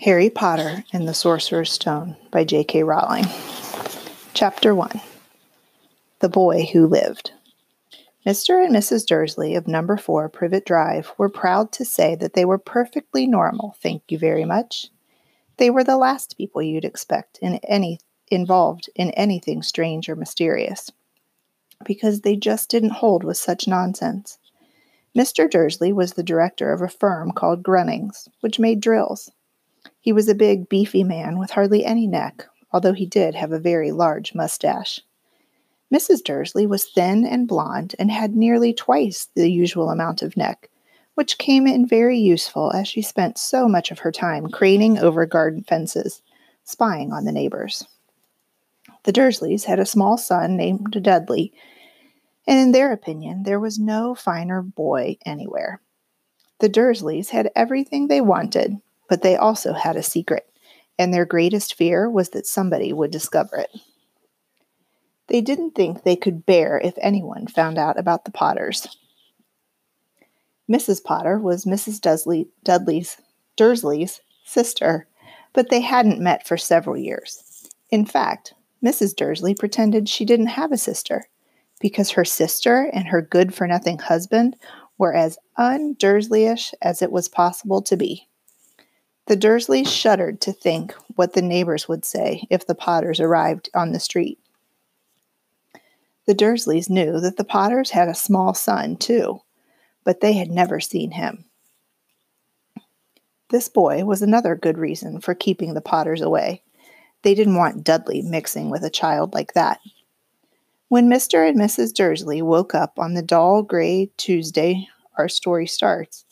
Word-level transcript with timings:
Harry 0.00 0.28
Potter 0.28 0.84
and 0.92 1.08
the 1.08 1.14
Sorcerer's 1.14 1.72
Stone 1.72 2.16
by 2.30 2.44
J.K. 2.44 2.82
Rowling. 2.82 3.24
Chapter 4.34 4.74
1 4.74 5.00
The 6.18 6.28
Boy 6.28 6.68
Who 6.74 6.86
Lived. 6.86 7.32
Mr. 8.26 8.62
and 8.62 8.76
Mrs. 8.76 9.06
Dursley 9.06 9.54
of 9.54 9.66
number 9.66 9.96
4 9.96 10.28
Privet 10.28 10.66
Drive 10.66 11.12
were 11.16 11.30
proud 11.30 11.72
to 11.72 11.84
say 11.86 12.14
that 12.14 12.34
they 12.34 12.44
were 12.44 12.58
perfectly 12.58 13.26
normal, 13.26 13.74
thank 13.80 14.02
you 14.10 14.18
very 14.18 14.44
much. 14.44 14.88
They 15.56 15.70
were 15.70 15.82
the 15.82 15.96
last 15.96 16.36
people 16.36 16.60
you'd 16.60 16.84
expect 16.84 17.38
in 17.40 17.58
any 17.66 17.98
involved 18.28 18.90
in 18.96 19.12
anything 19.12 19.62
strange 19.62 20.10
or 20.10 20.14
mysterious, 20.14 20.90
because 21.86 22.20
they 22.20 22.36
just 22.36 22.68
didn't 22.68 22.90
hold 22.90 23.24
with 23.24 23.38
such 23.38 23.66
nonsense. 23.66 24.36
Mr. 25.16 25.50
Dursley 25.50 25.90
was 25.90 26.12
the 26.12 26.22
director 26.22 26.70
of 26.70 26.82
a 26.82 26.88
firm 26.88 27.32
called 27.32 27.62
Grunnings, 27.62 28.28
which 28.42 28.58
made 28.58 28.80
drills. 28.80 29.30
He 30.06 30.12
was 30.12 30.28
a 30.28 30.36
big, 30.36 30.68
beefy 30.68 31.02
man 31.02 31.36
with 31.36 31.50
hardly 31.50 31.84
any 31.84 32.06
neck, 32.06 32.46
although 32.70 32.92
he 32.92 33.06
did 33.06 33.34
have 33.34 33.50
a 33.50 33.58
very 33.58 33.90
large 33.90 34.36
mustache. 34.36 35.00
Mrs. 35.92 36.22
Dursley 36.22 36.64
was 36.64 36.84
thin 36.84 37.26
and 37.26 37.48
blonde 37.48 37.96
and 37.98 38.12
had 38.12 38.36
nearly 38.36 38.72
twice 38.72 39.26
the 39.34 39.50
usual 39.50 39.90
amount 39.90 40.22
of 40.22 40.36
neck, 40.36 40.70
which 41.16 41.38
came 41.38 41.66
in 41.66 41.88
very 41.88 42.16
useful 42.16 42.72
as 42.72 42.86
she 42.86 43.02
spent 43.02 43.36
so 43.36 43.66
much 43.66 43.90
of 43.90 43.98
her 43.98 44.12
time 44.12 44.46
craning 44.46 44.96
over 44.96 45.26
garden 45.26 45.64
fences, 45.64 46.22
spying 46.62 47.12
on 47.12 47.24
the 47.24 47.32
neighbors. 47.32 47.88
The 49.02 49.12
Dursleys 49.12 49.64
had 49.64 49.80
a 49.80 49.84
small 49.84 50.16
son 50.16 50.56
named 50.56 51.02
Dudley, 51.02 51.52
and 52.46 52.60
in 52.60 52.70
their 52.70 52.92
opinion, 52.92 53.42
there 53.42 53.58
was 53.58 53.80
no 53.80 54.14
finer 54.14 54.62
boy 54.62 55.16
anywhere. 55.26 55.80
The 56.60 56.68
Dursleys 56.68 57.30
had 57.30 57.50
everything 57.56 58.06
they 58.06 58.20
wanted, 58.20 58.80
but 59.08 59.22
they 59.22 59.36
also 59.36 59.72
had 59.72 59.96
a 59.96 60.02
secret, 60.02 60.48
and 60.98 61.12
their 61.12 61.24
greatest 61.24 61.74
fear 61.74 62.08
was 62.08 62.30
that 62.30 62.46
somebody 62.46 62.92
would 62.92 63.10
discover 63.10 63.56
it. 63.56 63.70
They 65.28 65.40
didn't 65.40 65.74
think 65.74 66.02
they 66.02 66.16
could 66.16 66.46
bear 66.46 66.80
if 66.82 66.94
anyone 66.98 67.46
found 67.46 67.78
out 67.78 67.98
about 67.98 68.24
the 68.24 68.30
Potters. 68.30 68.86
Mrs. 70.70 71.02
Potter 71.02 71.38
was 71.38 71.64
Mrs. 71.64 72.00
Dudley, 72.00 72.48
Dudley's 72.64 73.16
Dursley's 73.56 74.20
sister, 74.44 75.06
but 75.52 75.70
they 75.70 75.80
hadn't 75.80 76.20
met 76.20 76.46
for 76.46 76.56
several 76.56 76.96
years. 76.96 77.68
In 77.90 78.04
fact, 78.04 78.54
Mrs. 78.84 79.16
Dursley 79.16 79.54
pretended 79.54 80.08
she 80.08 80.24
didn't 80.24 80.46
have 80.46 80.72
a 80.72 80.76
sister 80.76 81.28
because 81.80 82.10
her 82.10 82.24
sister 82.24 82.90
and 82.92 83.08
her 83.08 83.22
good 83.22 83.54
for 83.54 83.66
nothing 83.66 83.98
husband 83.98 84.56
were 84.98 85.14
as 85.14 85.38
Dursleyish 85.58 86.74
as 86.82 87.02
it 87.02 87.12
was 87.12 87.28
possible 87.28 87.82
to 87.82 87.96
be. 87.96 88.28
The 89.26 89.36
Dursleys 89.36 89.88
shuddered 89.88 90.40
to 90.42 90.52
think 90.52 90.94
what 91.16 91.32
the 91.32 91.42
neighbors 91.42 91.88
would 91.88 92.04
say 92.04 92.46
if 92.48 92.66
the 92.66 92.76
Potters 92.76 93.18
arrived 93.18 93.68
on 93.74 93.92
the 93.92 94.00
street. 94.00 94.38
The 96.26 96.34
Dursleys 96.34 96.88
knew 96.88 97.20
that 97.20 97.36
the 97.36 97.44
Potters 97.44 97.90
had 97.90 98.08
a 98.08 98.14
small 98.14 98.54
son, 98.54 98.96
too, 98.96 99.40
but 100.04 100.20
they 100.20 100.34
had 100.34 100.50
never 100.50 100.78
seen 100.78 101.12
him. 101.12 101.44
This 103.50 103.68
boy 103.68 104.04
was 104.04 104.22
another 104.22 104.54
good 104.56 104.78
reason 104.78 105.20
for 105.20 105.34
keeping 105.34 105.74
the 105.74 105.80
Potters 105.80 106.20
away. 106.20 106.62
They 107.22 107.34
didn't 107.34 107.56
want 107.56 107.84
Dudley 107.84 108.22
mixing 108.22 108.70
with 108.70 108.84
a 108.84 108.90
child 108.90 109.34
like 109.34 109.54
that. 109.54 109.80
When 110.88 111.08
Mr. 111.08 111.48
and 111.48 111.58
Mrs. 111.58 111.92
Dursley 111.92 112.42
woke 112.42 112.74
up 112.74 112.98
on 112.98 113.14
the 113.14 113.22
dull 113.22 113.62
gray 113.62 114.10
Tuesday 114.16 114.88
our 115.18 115.28
story 115.28 115.66
starts, 115.66 116.25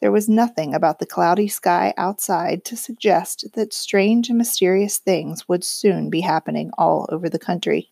there 0.00 0.12
was 0.12 0.28
nothing 0.28 0.74
about 0.74 0.98
the 0.98 1.06
cloudy 1.06 1.48
sky 1.48 1.92
outside 1.96 2.64
to 2.64 2.76
suggest 2.76 3.44
that 3.54 3.74
strange 3.74 4.28
and 4.28 4.38
mysterious 4.38 4.98
things 4.98 5.48
would 5.48 5.62
soon 5.62 6.08
be 6.08 6.22
happening 6.22 6.70
all 6.78 7.06
over 7.10 7.28
the 7.28 7.38
country. 7.38 7.90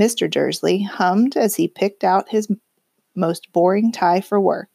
Mr. 0.00 0.28
Dursley 0.28 0.82
hummed 0.82 1.36
as 1.36 1.56
he 1.56 1.68
picked 1.68 2.04
out 2.04 2.30
his 2.30 2.48
most 3.14 3.52
boring 3.52 3.92
tie 3.92 4.20
for 4.20 4.40
work, 4.40 4.68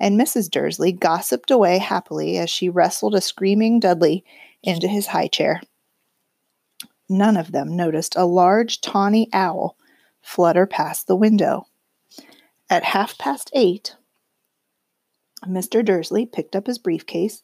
and 0.00 0.18
Mrs. 0.18 0.50
Dursley 0.50 0.92
gossiped 0.92 1.50
away 1.50 1.78
happily 1.78 2.38
as 2.38 2.48
she 2.48 2.68
wrestled 2.68 3.14
a 3.14 3.20
screaming 3.20 3.80
Dudley 3.80 4.24
into 4.62 4.88
his 4.88 5.08
high 5.08 5.28
chair. 5.28 5.60
None 7.08 7.36
of 7.36 7.52
them 7.52 7.76
noticed 7.76 8.16
a 8.16 8.24
large 8.24 8.80
tawny 8.80 9.28
owl 9.32 9.76
flutter 10.22 10.66
past 10.66 11.06
the 11.06 11.16
window. 11.16 11.66
At 12.70 12.84
half 12.84 13.18
past 13.18 13.50
eight, 13.52 13.96
Mr. 15.46 15.84
Dursley 15.84 16.26
picked 16.26 16.56
up 16.56 16.66
his 16.66 16.78
briefcase, 16.78 17.42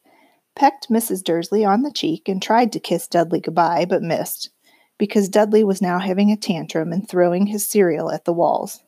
pecked 0.54 0.88
Mrs. 0.88 1.22
Dursley 1.22 1.64
on 1.64 1.82
the 1.82 1.92
cheek, 1.92 2.28
and 2.28 2.42
tried 2.42 2.72
to 2.72 2.80
kiss 2.80 3.06
Dudley 3.06 3.40
goodbye, 3.40 3.84
but 3.84 4.02
missed, 4.02 4.50
because 4.98 5.28
Dudley 5.28 5.64
was 5.64 5.82
now 5.82 5.98
having 5.98 6.30
a 6.30 6.36
tantrum 6.36 6.92
and 6.92 7.08
throwing 7.08 7.46
his 7.46 7.66
cereal 7.66 8.10
at 8.10 8.24
the 8.24 8.32
walls. 8.32 8.82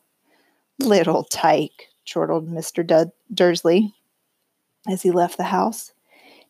Little 0.79 1.23
tyke, 1.23 1.89
chortled 2.05 2.49
Mr. 2.49 2.85
Dud- 2.85 3.11
Dursley 3.33 3.93
as 4.87 5.03
he 5.03 5.11
left 5.11 5.37
the 5.37 5.43
house. 5.43 5.93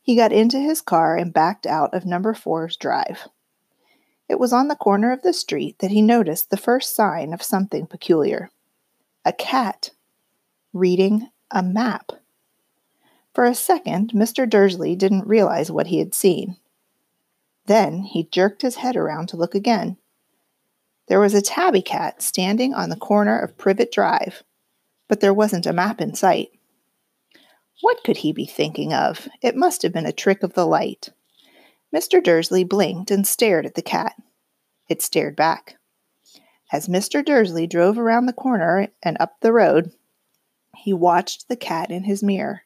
He 0.02 0.16
got 0.16 0.34
into 0.34 0.60
his 0.60 0.82
car 0.82 1.16
and 1.16 1.34
backed 1.34 1.66
out 1.66 1.94
of 1.94 2.06
number 2.06 2.34
four's 2.34 2.76
drive. 2.76 3.28
It 4.28 4.40
was 4.40 4.54
on 4.54 4.68
the 4.68 4.76
corner 4.76 5.12
of 5.12 5.22
the 5.22 5.34
street 5.34 5.80
that 5.80 5.92
he 5.92 6.02
noticed 6.02 6.50
the 6.50 6.58
first 6.58 6.96
sign 6.96 7.34
of 7.34 7.44
something 7.44 7.88
peculiar 7.88 8.50
a 9.26 9.32
cat 9.32 9.92
reading 10.74 11.30
a 11.50 11.64
map. 11.64 12.12
For 13.34 13.46
a 13.46 13.56
second, 13.56 14.12
Mr. 14.12 14.48
Dursley 14.48 14.96
didn't 14.96 15.28
realize 15.28 15.72
what 15.72 15.88
he 15.88 16.00
had 16.00 16.14
seen. 16.14 16.58
Then 17.66 18.04
he 18.04 18.24
jerked 18.24 18.62
his 18.62 18.76
head 18.76 18.96
around 18.96 19.28
to 19.30 19.38
look 19.38 19.56
again. 19.56 19.98
There 21.08 21.20
was 21.20 21.34
a 21.34 21.42
tabby 21.42 21.82
cat 21.82 22.22
standing 22.22 22.74
on 22.74 22.90
the 22.90 22.96
corner 22.96 23.40
of 23.40 23.58
Privet 23.58 23.92
Drive, 23.92 24.44
but 25.08 25.20
there 25.20 25.34
wasn't 25.34 25.66
a 25.66 25.74
map 25.74 26.00
in 26.00 26.14
sight. 26.14 26.50
What 27.82 28.04
could 28.04 28.18
he 28.18 28.32
be 28.32 28.46
thinking 28.46 28.94
of? 28.94 29.28
It 29.42 29.56
must 29.56 29.82
have 29.82 29.92
been 29.92 30.06
a 30.06 30.14
trick 30.14 30.44
of 30.44 30.54
the 30.54 30.66
light. 30.66 31.10
Mr. 31.94 32.24
Dursley 32.24 32.64
blinked 32.64 33.12
and 33.12 33.28
stared 33.28 33.66
at 33.66 33.76
the 33.76 33.82
cat. 33.82 34.16
It 34.88 35.02
stared 35.02 35.36
back. 35.36 35.78
As 36.72 36.88
Mr. 36.88 37.24
Dursley 37.24 37.68
drove 37.68 37.98
around 37.98 38.26
the 38.26 38.34
corner 38.34 38.88
and 39.02 39.18
up 39.20 39.40
the 39.42 39.54
road, 39.54 39.92
he 40.76 40.94
watched 40.94 41.50
the 41.50 41.56
cat 41.56 41.92
in 41.92 42.04
his 42.04 42.24
mirror. 42.24 42.64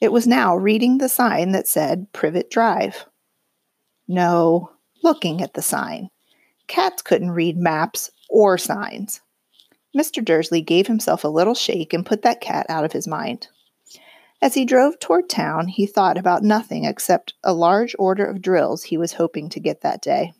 It 0.00 0.12
was 0.12 0.26
now 0.26 0.54
reading 0.56 0.98
the 0.98 1.08
sign 1.08 1.52
that 1.52 1.66
said 1.66 2.12
Privet 2.12 2.50
Drive. 2.50 3.06
No, 4.06 4.70
looking 5.02 5.40
at 5.40 5.54
the 5.54 5.62
sign. 5.62 6.10
Cats 6.68 7.02
couldn't 7.02 7.30
read 7.30 7.56
maps 7.56 8.10
or 8.28 8.58
signs. 8.58 9.20
Mr. 9.96 10.22
Dursley 10.22 10.60
gave 10.60 10.86
himself 10.86 11.24
a 11.24 11.28
little 11.28 11.54
shake 11.54 11.94
and 11.94 12.04
put 12.04 12.22
that 12.22 12.42
cat 12.42 12.66
out 12.68 12.84
of 12.84 12.92
his 12.92 13.08
mind. 13.08 13.48
As 14.42 14.52
he 14.52 14.66
drove 14.66 14.98
toward 14.98 15.30
town, 15.30 15.68
he 15.68 15.86
thought 15.86 16.18
about 16.18 16.42
nothing 16.42 16.84
except 16.84 17.32
a 17.42 17.54
large 17.54 17.96
order 17.98 18.26
of 18.26 18.42
drills 18.42 18.84
he 18.84 18.98
was 18.98 19.14
hoping 19.14 19.48
to 19.48 19.60
get 19.60 19.80
that 19.80 20.02
day. 20.02 20.34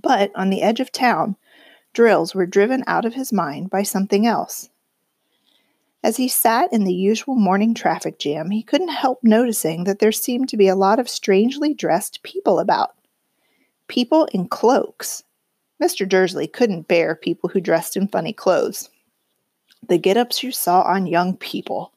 But 0.00 0.30
on 0.36 0.50
the 0.50 0.62
edge 0.62 0.78
of 0.78 0.92
town, 0.92 1.36
drills 1.92 2.34
were 2.34 2.46
driven 2.46 2.84
out 2.86 3.04
of 3.04 3.14
his 3.14 3.32
mind 3.32 3.68
by 3.68 3.82
something 3.82 4.26
else. 4.26 4.70
As 6.04 6.16
he 6.16 6.26
sat 6.26 6.72
in 6.72 6.82
the 6.82 6.92
usual 6.92 7.36
morning 7.36 7.74
traffic 7.74 8.18
jam, 8.18 8.50
he 8.50 8.62
couldn't 8.62 8.88
help 8.88 9.20
noticing 9.22 9.84
that 9.84 10.00
there 10.00 10.10
seemed 10.10 10.48
to 10.48 10.56
be 10.56 10.66
a 10.66 10.74
lot 10.74 10.98
of 10.98 11.08
strangely 11.08 11.74
dressed 11.74 12.22
people 12.24 12.58
about. 12.58 12.94
People 13.86 14.26
in 14.32 14.48
cloaks. 14.48 15.22
Mr. 15.80 16.08
Dursley 16.08 16.48
couldn't 16.48 16.88
bear 16.88 17.14
people 17.14 17.50
who 17.50 17.60
dressed 17.60 17.96
in 17.96 18.08
funny 18.08 18.32
clothes. 18.32 18.90
The 19.88 19.98
get 19.98 20.16
ups 20.16 20.42
you 20.42 20.50
saw 20.50 20.82
on 20.82 21.06
young 21.06 21.36
people. 21.36 21.92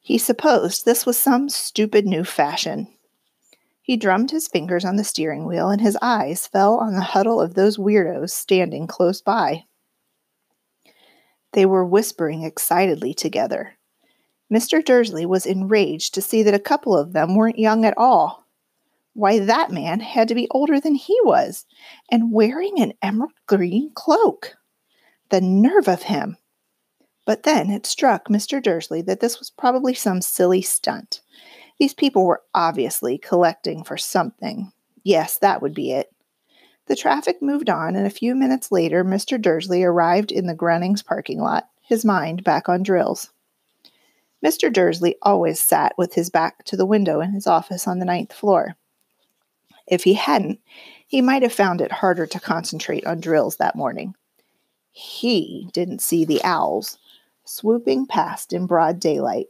He 0.00 0.18
supposed 0.18 0.84
this 0.84 1.06
was 1.06 1.16
some 1.16 1.48
stupid 1.48 2.06
new 2.06 2.24
fashion. 2.24 2.88
He 3.80 3.96
drummed 3.96 4.30
his 4.30 4.48
fingers 4.48 4.84
on 4.84 4.96
the 4.96 5.04
steering 5.04 5.46
wheel, 5.46 5.70
and 5.70 5.80
his 5.80 5.96
eyes 6.02 6.46
fell 6.46 6.78
on 6.78 6.94
the 6.94 7.02
huddle 7.02 7.40
of 7.40 7.54
those 7.54 7.78
weirdos 7.78 8.30
standing 8.30 8.86
close 8.86 9.22
by. 9.22 9.64
They 11.54 11.66
were 11.66 11.84
whispering 11.84 12.42
excitedly 12.42 13.14
together. 13.14 13.78
Mr. 14.52 14.84
Dursley 14.84 15.24
was 15.24 15.46
enraged 15.46 16.12
to 16.14 16.22
see 16.22 16.42
that 16.42 16.54
a 16.54 16.58
couple 16.58 16.96
of 16.96 17.12
them 17.12 17.34
weren't 17.34 17.58
young 17.58 17.84
at 17.84 17.96
all. 17.96 18.44
Why, 19.14 19.38
that 19.38 19.70
man 19.70 20.00
had 20.00 20.26
to 20.28 20.34
be 20.34 20.48
older 20.50 20.80
than 20.80 20.96
he 20.96 21.16
was, 21.22 21.64
and 22.10 22.32
wearing 22.32 22.80
an 22.80 22.94
emerald 23.00 23.32
green 23.46 23.92
cloak. 23.94 24.56
The 25.30 25.40
nerve 25.40 25.88
of 25.88 26.02
him! 26.02 26.36
But 27.24 27.44
then 27.44 27.70
it 27.70 27.86
struck 27.86 28.28
Mr. 28.28 28.60
Dursley 28.60 29.00
that 29.02 29.20
this 29.20 29.38
was 29.38 29.50
probably 29.50 29.94
some 29.94 30.20
silly 30.20 30.60
stunt. 30.60 31.20
These 31.78 31.94
people 31.94 32.26
were 32.26 32.42
obviously 32.52 33.16
collecting 33.16 33.84
for 33.84 33.96
something. 33.96 34.72
Yes, 35.04 35.38
that 35.38 35.62
would 35.62 35.74
be 35.74 35.92
it. 35.92 36.13
The 36.86 36.96
traffic 36.96 37.40
moved 37.40 37.70
on, 37.70 37.96
and 37.96 38.06
a 38.06 38.10
few 38.10 38.34
minutes 38.34 38.70
later, 38.70 39.04
Mr. 39.04 39.40
Dursley 39.40 39.82
arrived 39.82 40.30
in 40.30 40.46
the 40.46 40.54
Grunnings 40.54 41.02
parking 41.02 41.40
lot, 41.40 41.68
his 41.80 42.04
mind 42.04 42.44
back 42.44 42.68
on 42.68 42.82
drills. 42.82 43.30
Mr. 44.44 44.70
Dursley 44.70 45.16
always 45.22 45.58
sat 45.58 45.94
with 45.96 46.14
his 46.14 46.28
back 46.28 46.62
to 46.64 46.76
the 46.76 46.84
window 46.84 47.20
in 47.20 47.32
his 47.32 47.46
office 47.46 47.88
on 47.88 47.98
the 47.98 48.04
ninth 48.04 48.32
floor. 48.32 48.76
If 49.86 50.04
he 50.04 50.14
hadn't, 50.14 50.60
he 51.06 51.22
might 51.22 51.42
have 51.42 51.52
found 51.52 51.80
it 51.80 51.92
harder 51.92 52.26
to 52.26 52.40
concentrate 52.40 53.06
on 53.06 53.20
drills 53.20 53.56
that 53.56 53.76
morning. 53.76 54.14
He 54.92 55.68
didn't 55.72 56.02
see 56.02 56.24
the 56.24 56.42
owls 56.44 56.98
swooping 57.44 58.06
past 58.06 58.52
in 58.52 58.66
broad 58.66 59.00
daylight, 59.00 59.48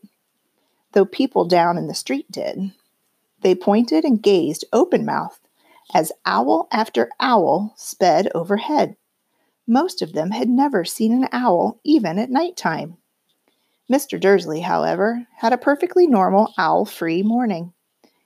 though 0.93 1.05
people 1.05 1.45
down 1.45 1.77
in 1.77 1.89
the 1.89 1.95
street 1.95 2.31
did. 2.31 2.73
They 3.41 3.55
pointed 3.55 4.05
and 4.05 4.23
gazed 4.23 4.65
open 4.73 5.05
mouthed 5.05 5.44
as 5.93 6.13
owl 6.25 6.69
after 6.73 7.11
owl 7.21 7.75
sped 7.77 8.31
overhead. 8.35 8.97
Most 9.67 10.03
of 10.03 10.13
them 10.13 10.31
had 10.31 10.49
never 10.49 10.85
seen 10.85 11.13
an 11.13 11.29
owl, 11.33 11.81
even 11.85 12.19
at 12.19 12.31
night 12.31 12.57
time. 12.57 12.99
Mr. 13.91 14.19
Dursley, 14.19 14.61
however, 14.61 15.27
had 15.39 15.53
a 15.53 15.59
perfectly 15.59 16.07
normal 16.07 16.53
owl 16.57 16.85
free 16.85 17.23
morning. 17.23 17.73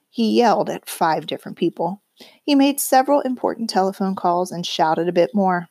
He 0.09 0.37
yelled 0.37 0.69
at 0.69 0.89
five 0.89 1.27
different 1.27 1.57
people. 1.57 2.01
He 2.43 2.55
made 2.55 2.79
several 2.79 3.21
important 3.21 3.69
telephone 3.69 4.15
calls 4.15 4.51
and 4.51 4.65
shouted 4.65 5.07
a 5.07 5.13
bit 5.13 5.31
more. 5.33 5.67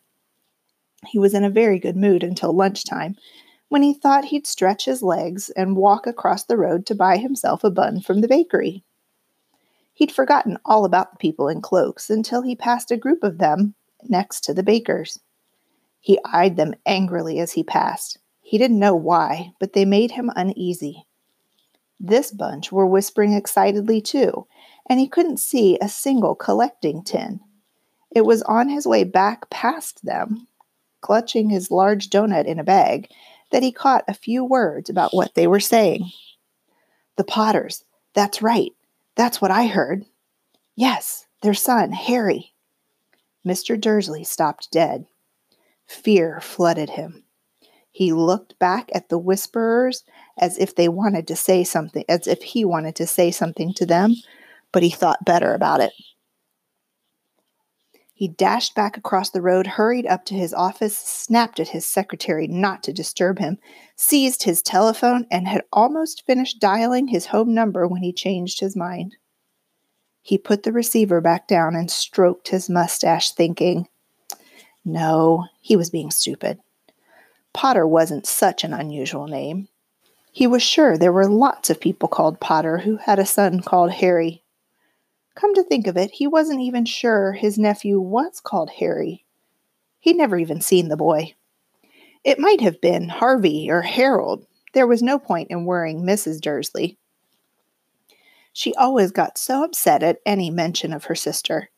He 1.07 1.19
was 1.19 1.35
in 1.35 1.45
a 1.45 1.51
very 1.51 1.79
good 1.79 1.97
mood 1.97 2.23
until 2.23 2.53
lunchtime, 2.53 3.17
when 3.69 3.83
he 3.83 3.93
thought 3.93 4.27
he'd 4.27 4.47
stretch 4.47 4.85
his 4.85 5.03
legs 5.03 5.51
and 5.51 5.77
walk 5.77 6.07
across 6.07 6.45
the 6.45 6.57
road 6.57 6.87
to 6.87 6.95
buy 6.95 7.19
himself 7.19 7.65
a 7.65 7.71
bun 7.71 8.01
from 8.01 8.21
the 8.21 8.29
bakery. 8.29 8.85
He'd 9.99 10.13
forgotten 10.13 10.59
all 10.65 10.85
about 10.85 11.11
the 11.11 11.17
people 11.17 11.49
in 11.49 11.61
cloaks 11.61 12.09
until 12.09 12.43
he 12.43 12.55
passed 12.55 12.93
a 12.93 12.97
group 12.97 13.25
of 13.25 13.39
them 13.39 13.75
next 14.05 14.43
to 14.45 14.55
the 14.55 14.63
baker's. 14.63 15.19
He 15.99 16.21
eyed 16.25 16.57
them 16.57 16.77
angrily 16.87 17.41
as 17.41 17.51
he 17.51 17.65
passed. 17.65 18.17
He 18.41 18.59
didn't 18.59 18.79
know 18.79 18.95
why, 18.95 19.55
but 19.59 19.73
they 19.73 19.85
made 19.85 20.13
him 20.13 20.31
uneasy. 20.37 21.05
This 21.99 22.31
bunch 22.31 22.71
were 22.71 22.87
whispering 22.87 23.33
excitedly 23.33 24.01
too, 24.01 24.47
and 24.89 25.01
he 25.01 25.09
couldn't 25.09 25.41
see 25.41 25.77
a 25.81 25.89
single 25.89 26.37
collecting 26.37 27.03
tin. 27.03 27.41
It 28.15 28.25
was 28.25 28.43
on 28.43 28.69
his 28.69 28.87
way 28.87 29.03
back 29.03 29.51
past 29.51 30.05
them, 30.05 30.47
clutching 31.01 31.51
his 31.51 31.73
large 31.73 32.09
donut 32.09 32.45
in 32.45 32.61
a 32.61 32.65
bag, 32.65 33.11
that 33.51 33.65
he 33.65 33.73
caught 33.73 34.05
a 34.07 34.15
few 34.15 34.45
words 34.45 34.89
about 34.89 35.13
what 35.13 35.35
they 35.35 35.49
were 35.49 35.59
saying. 35.59 36.09
The 37.17 37.25
Potters. 37.25 37.85
That's 38.15 38.41
right. 38.41 38.71
That's 39.19 39.43
what 39.43 39.51
I 39.51 39.67
heard. 39.67 40.07
Yes, 40.77 41.27
their 41.43 41.53
son, 41.53 41.91
Harry. 41.91 42.55
Mr. 43.47 43.79
Dursley 43.79 44.23
stopped 44.23 44.71
dead. 44.71 45.07
Fear 45.89 46.41
flooded 46.41 46.91
him. 46.91 47.25
He 47.91 48.13
looked 48.13 48.57
back 48.61 48.91
at 48.95 49.09
the 49.09 49.19
whisperers 49.19 50.05
as 50.39 50.57
if 50.57 50.77
they 50.77 50.89
wanted 50.89 51.27
to 51.27 51.37
say 51.37 51.65
something, 51.65 52.05
as 52.09 52.29
if 52.29 52.43
he 52.45 52.65
wanted 52.65 52.95
to 52.95 53.09
say 53.09 53.33
something 53.33 53.75
to 53.75 53.85
them, 53.85 54.15
but 54.71 54.85
he 54.85 54.91
thought 54.91 55.25
better 55.25 55.53
about 55.53 55.81
it. 55.81 55.93
He 58.19 58.27
dashed 58.27 58.75
back 58.75 58.97
across 58.97 59.31
the 59.31 59.41
road, 59.41 59.65
hurried 59.65 60.05
up 60.05 60.25
to 60.25 60.35
his 60.35 60.53
office, 60.53 60.99
snapped 60.99 61.61
at 61.61 61.69
his 61.69 61.87
secretary 61.87 62.49
not 62.49 62.83
to 62.83 62.93
disturb 62.93 63.39
him, 63.39 63.59
seized 63.95 64.43
his 64.43 64.61
telephone, 64.61 65.25
and 65.31 65.47
had 65.47 65.63
almost 65.73 66.27
finished 66.27 66.59
dialing 66.59 67.07
his 67.07 67.27
home 67.27 67.55
number 67.55 67.87
when 67.87 68.03
he 68.03 68.13
changed 68.13 68.59
his 68.59 68.75
mind. 68.75 69.15
He 70.21 70.37
put 70.37 70.65
the 70.65 70.73
receiver 70.73 71.21
back 71.21 71.47
down 71.47 71.77
and 71.77 71.89
stroked 71.89 72.49
his 72.49 72.69
mustache, 72.69 73.31
thinking, 73.31 73.87
no, 74.85 75.45
he 75.61 75.77
was 75.77 75.89
being 75.89 76.11
stupid. 76.11 76.59
Potter 77.53 77.87
wasn't 77.87 78.27
such 78.27 78.65
an 78.65 78.73
unusual 78.73 79.29
name. 79.29 79.69
He 80.33 80.49
was 80.49 80.65
sure 80.65 80.99
there 80.99 81.13
were 81.13 81.29
lots 81.29 81.71
of 81.71 81.81
people 81.81 82.09
called 82.09 82.41
Potter 82.41 82.79
who 82.79 82.97
had 82.97 83.21
a 83.21 83.25
son 83.25 83.61
called 83.61 83.93
Harry. 83.93 84.43
Come 85.39 85.55
to 85.55 85.63
think 85.63 85.87
of 85.87 85.97
it, 85.97 86.11
he 86.11 86.27
wasn't 86.27 86.63
even 86.63 86.85
sure 86.85 87.33
his 87.33 87.59
nephew 87.59 88.01
was 88.01 88.41
called 88.41 88.71
Harry. 88.71 89.25
He'd 90.01 90.17
never 90.17 90.37
even 90.37 90.61
seen 90.61 90.89
the 90.89 90.97
boy. 90.97 91.35
It 92.25 92.41
might 92.41 92.61
have 92.61 92.81
been 92.81 93.09
Harvey 93.09 93.71
or 93.71 93.83
Harold. 93.83 94.45
There 94.75 94.89
was 94.89 95.01
no 95.01 95.17
point 95.17 95.49
in 95.51 95.65
worrying 95.65 96.03
Mrs. 96.03 96.41
Dursley. 96.41 96.99
She 98.53 98.75
always 98.75 99.13
got 99.13 99.39
so 99.39 99.63
upset 99.63 100.03
at 100.03 100.19
any 100.27 100.51
mention 100.51 100.93
of 100.93 101.05
her 101.05 101.15
sister. 101.15 101.71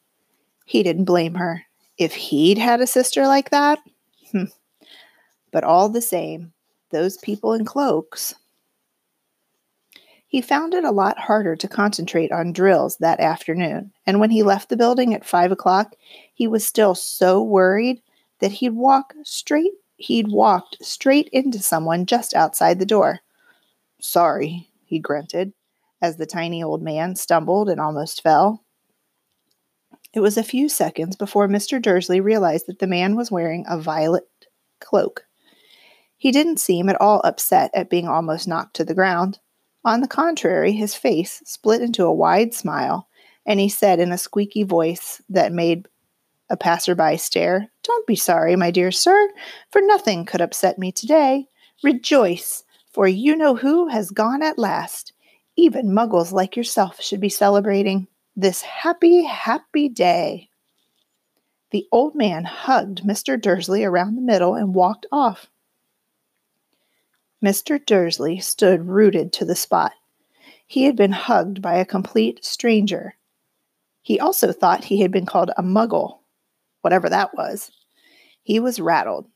He 0.64 0.82
didn't 0.82 1.04
blame 1.04 1.34
her. 1.34 1.66
If 1.98 2.14
he'd 2.14 2.56
had 2.56 2.80
a 2.80 2.86
sister 2.86 3.26
like 3.26 3.50
that, 3.50 3.78
hmm. 4.32 4.44
but 5.50 5.64
all 5.64 5.90
the 5.90 6.00
same, 6.00 6.54
those 6.92 7.18
people 7.18 7.52
in 7.52 7.66
cloaks. 7.66 8.34
He 10.30 10.40
found 10.40 10.74
it 10.74 10.84
a 10.84 10.92
lot 10.92 11.18
harder 11.18 11.56
to 11.56 11.66
concentrate 11.66 12.30
on 12.30 12.52
drills 12.52 12.98
that 12.98 13.18
afternoon, 13.18 13.92
and 14.06 14.20
when 14.20 14.30
he 14.30 14.44
left 14.44 14.68
the 14.68 14.76
building 14.76 15.12
at 15.12 15.24
five 15.24 15.50
o'clock, 15.50 15.96
he 16.32 16.46
was 16.46 16.64
still 16.64 16.94
so 16.94 17.42
worried 17.42 18.00
that 18.38 18.52
he'd 18.52 18.74
walk 18.74 19.12
straight 19.24 19.72
he'd 19.96 20.28
walked 20.28 20.76
straight 20.80 21.28
into 21.32 21.58
someone 21.58 22.06
just 22.06 22.32
outside 22.32 22.78
the 22.78 22.86
door. 22.86 23.18
Sorry, 24.00 24.68
he 24.84 25.00
grunted, 25.00 25.52
as 26.00 26.16
the 26.16 26.26
tiny 26.26 26.62
old 26.62 26.80
man 26.80 27.16
stumbled 27.16 27.68
and 27.68 27.80
almost 27.80 28.22
fell. 28.22 28.62
It 30.14 30.20
was 30.20 30.38
a 30.38 30.44
few 30.44 30.68
seconds 30.68 31.16
before 31.16 31.48
Mr. 31.48 31.82
Dursley 31.82 32.20
realized 32.20 32.66
that 32.68 32.78
the 32.78 32.86
man 32.86 33.16
was 33.16 33.32
wearing 33.32 33.64
a 33.68 33.80
violet 33.80 34.28
cloak. 34.78 35.24
He 36.16 36.30
didn't 36.30 36.60
seem 36.60 36.88
at 36.88 37.00
all 37.00 37.20
upset 37.24 37.72
at 37.74 37.90
being 37.90 38.06
almost 38.06 38.46
knocked 38.46 38.76
to 38.76 38.84
the 38.84 38.94
ground. 38.94 39.40
On 39.84 40.00
the 40.00 40.08
contrary, 40.08 40.72
his 40.72 40.94
face 40.94 41.42
split 41.46 41.80
into 41.80 42.04
a 42.04 42.12
wide 42.12 42.52
smile, 42.52 43.08
and 43.46 43.58
he 43.58 43.68
said 43.68 43.98
in 43.98 44.12
a 44.12 44.18
squeaky 44.18 44.62
voice 44.62 45.22
that 45.28 45.52
made 45.52 45.88
a 46.50 46.56
passerby 46.56 47.16
stare, 47.16 47.70
Don't 47.82 48.06
be 48.06 48.16
sorry, 48.16 48.56
my 48.56 48.70
dear 48.70 48.90
sir, 48.90 49.30
for 49.70 49.80
nothing 49.80 50.26
could 50.26 50.40
upset 50.40 50.78
me 50.78 50.92
today. 50.92 51.46
Rejoice, 51.82 52.64
for 52.92 53.08
you 53.08 53.36
know 53.36 53.54
who 53.54 53.88
has 53.88 54.10
gone 54.10 54.42
at 54.42 54.58
last. 54.58 55.12
Even 55.56 55.92
muggles 55.92 56.32
like 56.32 56.56
yourself 56.56 57.00
should 57.00 57.20
be 57.20 57.28
celebrating 57.28 58.06
this 58.36 58.62
happy, 58.62 59.22
happy 59.22 59.88
day. 59.88 60.48
The 61.70 61.86
old 61.92 62.14
man 62.14 62.44
hugged 62.44 63.02
Mr. 63.02 63.40
Dursley 63.40 63.84
around 63.84 64.16
the 64.16 64.22
middle 64.22 64.54
and 64.54 64.74
walked 64.74 65.06
off. 65.12 65.49
Mr. 67.44 67.84
Dursley 67.84 68.38
stood 68.38 68.88
rooted 68.88 69.32
to 69.32 69.44
the 69.44 69.56
spot. 69.56 69.92
He 70.66 70.84
had 70.84 70.94
been 70.94 71.12
hugged 71.12 71.62
by 71.62 71.76
a 71.76 71.86
complete 71.86 72.44
stranger. 72.44 73.16
He 74.02 74.20
also 74.20 74.52
thought 74.52 74.84
he 74.84 75.00
had 75.00 75.10
been 75.10 75.26
called 75.26 75.50
a 75.56 75.62
muggle, 75.62 76.20
whatever 76.82 77.08
that 77.08 77.34
was. 77.34 77.70
He 78.42 78.60
was 78.60 78.80
rattled. 78.80 79.26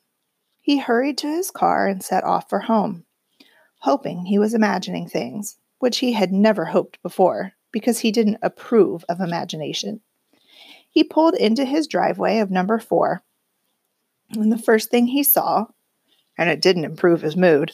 He 0.60 0.78
hurried 0.78 1.18
to 1.18 1.28
his 1.28 1.50
car 1.50 1.86
and 1.86 2.02
set 2.02 2.24
off 2.24 2.48
for 2.48 2.60
home, 2.60 3.04
hoping 3.80 4.26
he 4.26 4.38
was 4.38 4.54
imagining 4.54 5.08
things, 5.08 5.58
which 5.78 5.98
he 5.98 6.12
had 6.12 6.32
never 6.32 6.66
hoped 6.66 7.02
before 7.02 7.52
because 7.72 7.98
he 7.98 8.12
didn't 8.12 8.38
approve 8.42 9.04
of 9.08 9.20
imagination. 9.20 10.00
He 10.88 11.04
pulled 11.04 11.34
into 11.34 11.64
his 11.64 11.86
driveway 11.86 12.38
of 12.38 12.50
number 12.50 12.78
four, 12.78 13.24
and 14.30 14.52
the 14.52 14.58
first 14.58 14.90
thing 14.90 15.08
he 15.08 15.22
saw, 15.22 15.66
and 16.36 16.48
it 16.48 16.60
didn't 16.60 16.84
improve 16.84 17.22
his 17.22 17.36
mood, 17.36 17.72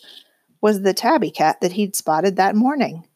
was 0.61 0.83
the 0.83 0.95
tabby 0.95 1.31
cat 1.31 1.61
that 1.61 1.73
he'd 1.73 1.97
spotted 1.97 2.37
that 2.37 2.55
morning. 2.55 3.07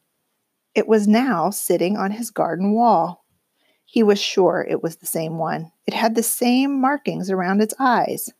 It 0.73 0.87
was 0.87 1.07
now 1.07 1.49
sitting 1.51 1.95
on 1.97 2.11
his 2.11 2.31
garden 2.31 2.73
wall. 2.73 3.23
He 3.85 4.03
was 4.03 4.19
sure 4.19 4.65
it 4.67 4.83
was 4.83 4.97
the 4.97 5.05
same 5.05 5.37
one. 5.37 5.71
It 5.85 5.93
had 5.93 6.15
the 6.15 6.23
same 6.23 6.81
markings 6.81 7.29
around 7.29 7.61
its 7.61 7.73
eyes. 7.79 8.31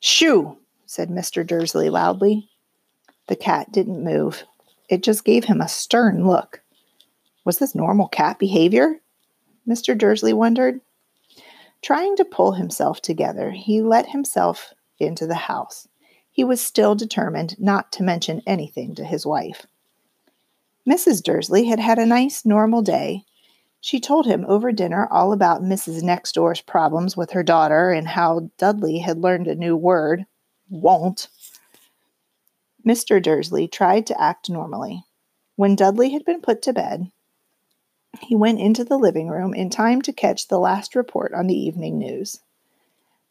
Shoo! 0.00 0.58
said 0.84 1.08
Mr. 1.08 1.46
Dursley 1.46 1.88
loudly. 1.88 2.50
The 3.28 3.36
cat 3.36 3.72
didn't 3.72 4.04
move. 4.04 4.44
It 4.90 5.02
just 5.02 5.24
gave 5.24 5.44
him 5.44 5.60
a 5.60 5.68
stern 5.68 6.26
look. 6.26 6.60
Was 7.44 7.58
this 7.58 7.74
normal 7.74 8.08
cat 8.08 8.38
behavior? 8.38 9.00
Mr. 9.66 9.96
Dursley 9.96 10.32
wondered. 10.32 10.80
Trying 11.80 12.16
to 12.16 12.24
pull 12.24 12.52
himself 12.52 13.00
together, 13.00 13.50
he 13.50 13.80
let 13.80 14.10
himself 14.10 14.74
into 14.98 15.26
the 15.26 15.34
house. 15.34 15.88
He 16.34 16.42
was 16.42 16.60
still 16.60 16.96
determined 16.96 17.54
not 17.60 17.92
to 17.92 18.02
mention 18.02 18.42
anything 18.44 18.96
to 18.96 19.04
his 19.04 19.24
wife. 19.24 19.66
Mrs. 20.84 21.22
Dursley 21.22 21.66
had 21.66 21.78
had 21.78 21.96
a 21.96 22.04
nice, 22.04 22.44
normal 22.44 22.82
day. 22.82 23.22
She 23.80 24.00
told 24.00 24.26
him 24.26 24.44
over 24.48 24.72
dinner 24.72 25.06
all 25.12 25.32
about 25.32 25.62
Mrs. 25.62 26.02
Nextdoor's 26.02 26.60
problems 26.60 27.16
with 27.16 27.30
her 27.30 27.44
daughter 27.44 27.90
and 27.90 28.08
how 28.08 28.50
Dudley 28.58 28.98
had 28.98 29.18
learned 29.18 29.46
a 29.46 29.54
new 29.54 29.76
word, 29.76 30.26
won't. 30.68 31.28
Mr. 32.84 33.22
Dursley 33.22 33.68
tried 33.68 34.04
to 34.08 34.20
act 34.20 34.50
normally. 34.50 35.04
When 35.54 35.76
Dudley 35.76 36.10
had 36.10 36.24
been 36.24 36.40
put 36.40 36.62
to 36.62 36.72
bed, 36.72 37.12
he 38.22 38.34
went 38.34 38.58
into 38.58 38.82
the 38.82 38.98
living 38.98 39.28
room 39.28 39.54
in 39.54 39.70
time 39.70 40.02
to 40.02 40.12
catch 40.12 40.48
the 40.48 40.58
last 40.58 40.96
report 40.96 41.32
on 41.32 41.46
the 41.46 41.54
evening 41.54 41.96
news. 41.96 42.40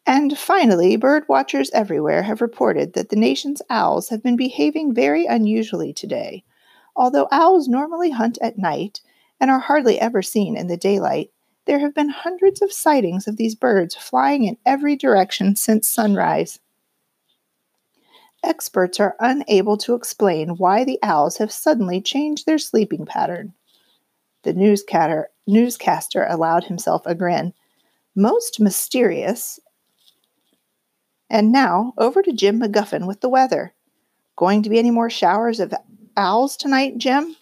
And 0.05 0.37
finally, 0.37 0.97
bird 0.97 1.23
watchers 1.29 1.71
everywhere 1.71 2.23
have 2.23 2.41
reported 2.41 2.93
that 2.93 3.09
the 3.09 3.15
nation's 3.15 3.61
owls 3.69 4.09
have 4.09 4.21
been 4.21 4.35
behaving 4.35 4.93
very 4.93 5.25
unusually 5.25 5.93
today. 5.93 6.43
Although 6.95 7.29
owls 7.31 7.67
normally 7.67 8.11
hunt 8.11 8.37
at 8.41 8.57
night 8.57 9.01
and 9.39 9.49
are 9.49 9.59
hardly 9.59 9.99
ever 9.99 10.21
seen 10.21 10.57
in 10.57 10.67
the 10.67 10.77
daylight, 10.77 11.31
there 11.65 11.79
have 11.79 11.93
been 11.93 12.09
hundreds 12.09 12.61
of 12.61 12.73
sightings 12.73 13.27
of 13.27 13.37
these 13.37 13.55
birds 13.55 13.95
flying 13.95 14.43
in 14.43 14.57
every 14.65 14.97
direction 14.97 15.55
since 15.55 15.87
sunrise. 15.87 16.59
Experts 18.43 18.99
are 18.99 19.15
unable 19.21 19.77
to 19.77 19.95
explain 19.95 20.57
why 20.57 20.83
the 20.83 20.99
owls 21.01 21.37
have 21.37 21.51
suddenly 21.51 22.01
changed 22.01 22.45
their 22.45 22.57
sleeping 22.57 23.05
pattern. 23.05 23.53
The 24.43 24.53
newscaster, 25.47 26.27
allowed 26.29 26.65
himself 26.65 27.03
a 27.05 27.15
grin. 27.15 27.53
Most 28.15 28.59
mysterious. 28.59 29.61
And 31.29 31.51
now, 31.51 31.93
over 31.97 32.21
to 32.21 32.31
Jim 32.31 32.59
McGuffin 32.59 33.07
with 33.07 33.21
the 33.21 33.29
weather. 33.29 33.73
Going 34.35 34.63
to 34.63 34.69
be 34.69 34.79
any 34.79 34.91
more 34.91 35.09
showers 35.09 35.59
of 35.59 35.73
owls 36.15 36.57
tonight, 36.57 36.97
Jim? 36.97 37.35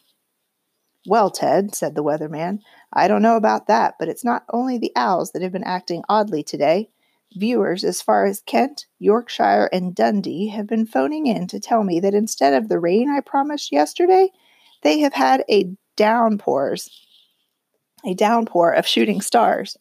Well, 1.07 1.31
Ted, 1.31 1.73
said 1.73 1.95
the 1.95 2.03
weatherman, 2.03 2.59
I 2.93 3.07
don't 3.07 3.21
know 3.21 3.35
about 3.35 3.67
that, 3.67 3.95
but 3.97 4.07
it's 4.07 4.23
not 4.23 4.45
only 4.51 4.77
the 4.77 4.91
owls 4.95 5.31
that 5.31 5.41
have 5.41 5.51
been 5.51 5.63
acting 5.63 6.03
oddly 6.07 6.43
today. 6.43 6.89
Viewers 7.33 7.83
as 7.83 8.01
far 8.01 8.25
as 8.25 8.41
Kent, 8.41 8.87
Yorkshire, 8.99 9.69
and 9.71 9.95
Dundee 9.95 10.47
have 10.49 10.67
been 10.67 10.85
phoning 10.85 11.27
in 11.27 11.47
to 11.47 11.59
tell 11.59 11.83
me 11.83 11.99
that 12.01 12.13
instead 12.13 12.53
of 12.53 12.67
the 12.67 12.79
rain 12.79 13.09
I 13.09 13.21
promised 13.21 13.71
yesterday, 13.71 14.29
they 14.83 14.99
have 14.99 15.13
had 15.13 15.45
a 15.49 15.73
downpours, 15.95 16.89
a 18.05 18.13
downpour 18.13 18.71
of 18.71 18.85
shooting 18.85 19.21
stars. 19.21 19.77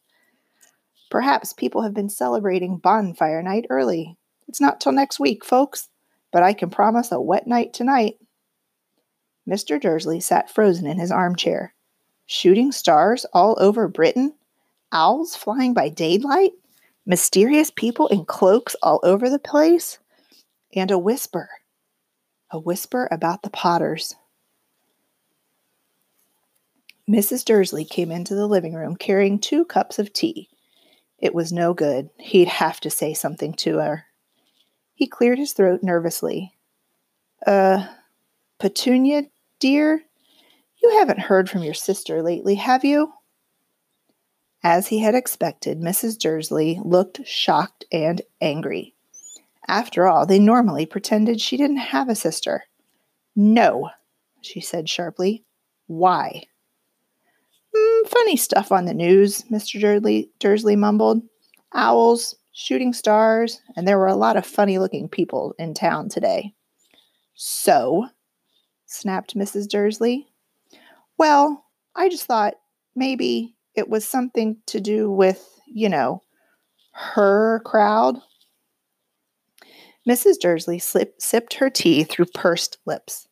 Perhaps 1.11 1.53
people 1.53 1.83
have 1.83 1.93
been 1.93 2.09
celebrating 2.09 2.79
bonfire 2.79 3.43
night 3.43 3.67
early. 3.69 4.17
It's 4.49 4.61
not 4.61 4.81
till 4.81 4.93
next 4.93 5.21
week, 5.21 5.45
folks, 5.45 5.89
but 6.33 6.43
I 6.43 6.53
can 6.53 6.71
promise 6.71 7.13
a 7.13 7.21
wet 7.21 7.47
night 7.47 7.75
tonight. 7.75 8.19
Mr. 9.49 9.81
Dursley 9.81 10.21
sat 10.21 10.51
frozen 10.51 10.87
in 10.87 10.99
his 10.99 11.11
armchair. 11.11 11.75
Shooting 12.27 12.73
stars 12.73 13.27
all 13.33 13.57
over 13.61 13.89
Britain? 13.89 14.35
Owls 14.93 15.37
flying 15.37 15.75
by 15.75 15.89
daylight? 15.89 16.53
mysterious 17.07 17.73
people 17.73 18.07
in 18.09 18.25
cloaks 18.25 18.77
all 18.83 19.01
over 19.03 19.29
the 19.29 19.39
place, 19.39 19.99
and 20.75 20.91
a 20.91 20.99
whisper 20.99 21.49
a 22.53 22.59
whisper 22.59 23.09
about 23.13 23.43
the 23.43 23.51
Potters. 23.51 24.17
Mrs. 27.09 27.45
Dursley 27.45 27.85
came 27.85 28.11
into 28.11 28.35
the 28.35 28.47
living 28.47 28.75
room 28.75 28.97
carrying 28.97 29.39
two 29.39 29.65
cups 29.65 29.99
of 29.99 30.13
tea. 30.13 30.49
It 31.21 31.35
was 31.35 31.53
no 31.53 31.75
good. 31.75 32.11
He'd 32.19 32.49
have 32.49 32.81
to 32.81 32.91
say 32.91 33.15
something 33.15 33.53
to 33.55 33.79
her. 33.79 34.07
He 34.95 35.07
cleared 35.07 35.39
his 35.39 35.53
throat 35.53 35.83
nervously. 35.83 36.55
Uh, 37.47 37.87
Petunia, 38.59 39.25
dear, 39.59 40.03
you 40.83 40.91
haven't 40.99 41.21
heard 41.21 41.49
from 41.49 41.63
your 41.63 41.75
sister 41.75 42.23
lately, 42.23 42.57
have 42.57 42.85
you? 42.85 43.13
As 44.63 44.89
he 44.89 44.99
had 45.01 45.15
expected, 45.15 45.81
Mrs. 45.81 46.19
Dursley 46.19 46.81
looked 46.85 47.27
shocked 47.27 47.85
and 47.91 48.21
angry. 48.41 48.95
After 49.67 50.07
all, 50.07 50.27
they 50.27 50.39
normally 50.39 50.85
pretended 50.85 51.41
she 51.41 51.57
didn't 51.57 51.79
have 51.79 52.09
a 52.09 52.15
sister. 52.15 52.65
No, 53.35 53.91
she 54.41 54.61
said 54.61 54.89
sharply. 54.89 55.45
Why? 55.87 56.45
Mm, 57.75 58.09
funny 58.09 58.37
stuff 58.37 58.73
on 58.73 58.85
the 58.85 58.95
news, 58.95 59.43
Mr. 59.51 59.81
Dursley, 59.81 60.31
Dursley 60.39 60.77
mumbled. 60.77 61.23
Owls, 61.73 62.35
shooting 62.53 62.93
stars, 62.93 63.61
and 63.77 63.87
there 63.87 63.99
were 63.99 64.09
a 64.09 64.17
lot 64.17 64.37
of 64.37 64.45
funny 64.45 64.79
looking 64.79 65.09
people 65.09 65.55
in 65.59 65.73
town 65.73 66.09
today. 66.09 66.53
So, 67.35 68.09
snapped 68.87 69.37
Mrs. 69.37 69.69
Dursley. 69.69 70.27
Well, 71.17 71.65
I 71.95 72.09
just 72.09 72.27
thought 72.27 72.55
maybe 72.97 73.55
it 73.75 73.89
was 73.89 74.07
something 74.07 74.57
to 74.67 74.81
do 74.81 75.11
with, 75.11 75.47
you 75.67 75.89
know, 75.89 76.23
her 76.93 77.61
crowd. 77.65 78.19
Mrs. 80.09 80.37
Dursley 80.41 80.79
slip, 80.79 81.15
sipped 81.21 81.55
her 81.55 81.71
tea 81.71 82.05
through 82.05 82.27
pursed 82.35 82.79
lips. 82.85 83.29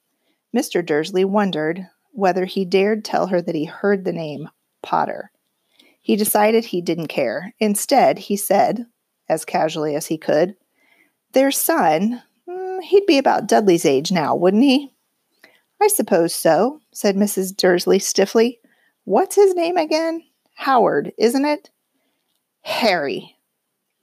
Mr. 0.57 0.85
Dursley 0.85 1.25
wondered 1.25 1.89
whether 2.13 2.45
he 2.45 2.65
dared 2.65 3.05
tell 3.05 3.29
her 3.29 3.41
that 3.43 3.55
he 3.55 3.65
heard 3.65 4.05
the 4.05 4.13
name 4.13 4.49
Potter. 4.83 5.31
He 6.01 6.17
decided 6.17 6.65
he 6.65 6.81
didn't 6.81 7.09
care. 7.09 7.55
Instead, 7.59 8.19
he 8.19 8.37
said, 8.37 8.87
as 9.29 9.45
casually 9.45 9.95
as 9.95 10.07
he 10.07 10.17
could, 10.19 10.57
Their 11.33 11.51
son, 11.51 12.23
mm, 12.49 12.83
he'd 12.83 13.07
be 13.07 13.19
about 13.19 13.47
Dudley's 13.47 13.85
age 13.85 14.11
now, 14.11 14.35
wouldn't 14.35 14.63
he? 14.63 14.95
I 15.81 15.89
suppose 15.89 16.35
so, 16.35 16.81
said 16.93 17.17
Mrs. 17.17 17.55
Dursley 17.57 17.99
stiffly. 17.99 18.61
What's 19.05 19.37
his 19.37 19.55
name 19.55 19.77
again? 19.77 20.23
Howard, 20.55 21.13
isn't 21.19 21.45
it? 21.45 21.71
Harry. 22.63 23.37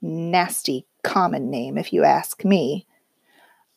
Nasty 0.00 0.86
common 1.02 1.50
name, 1.50 1.76
if 1.76 1.92
you 1.92 2.04
ask 2.04 2.44
me. 2.44 2.86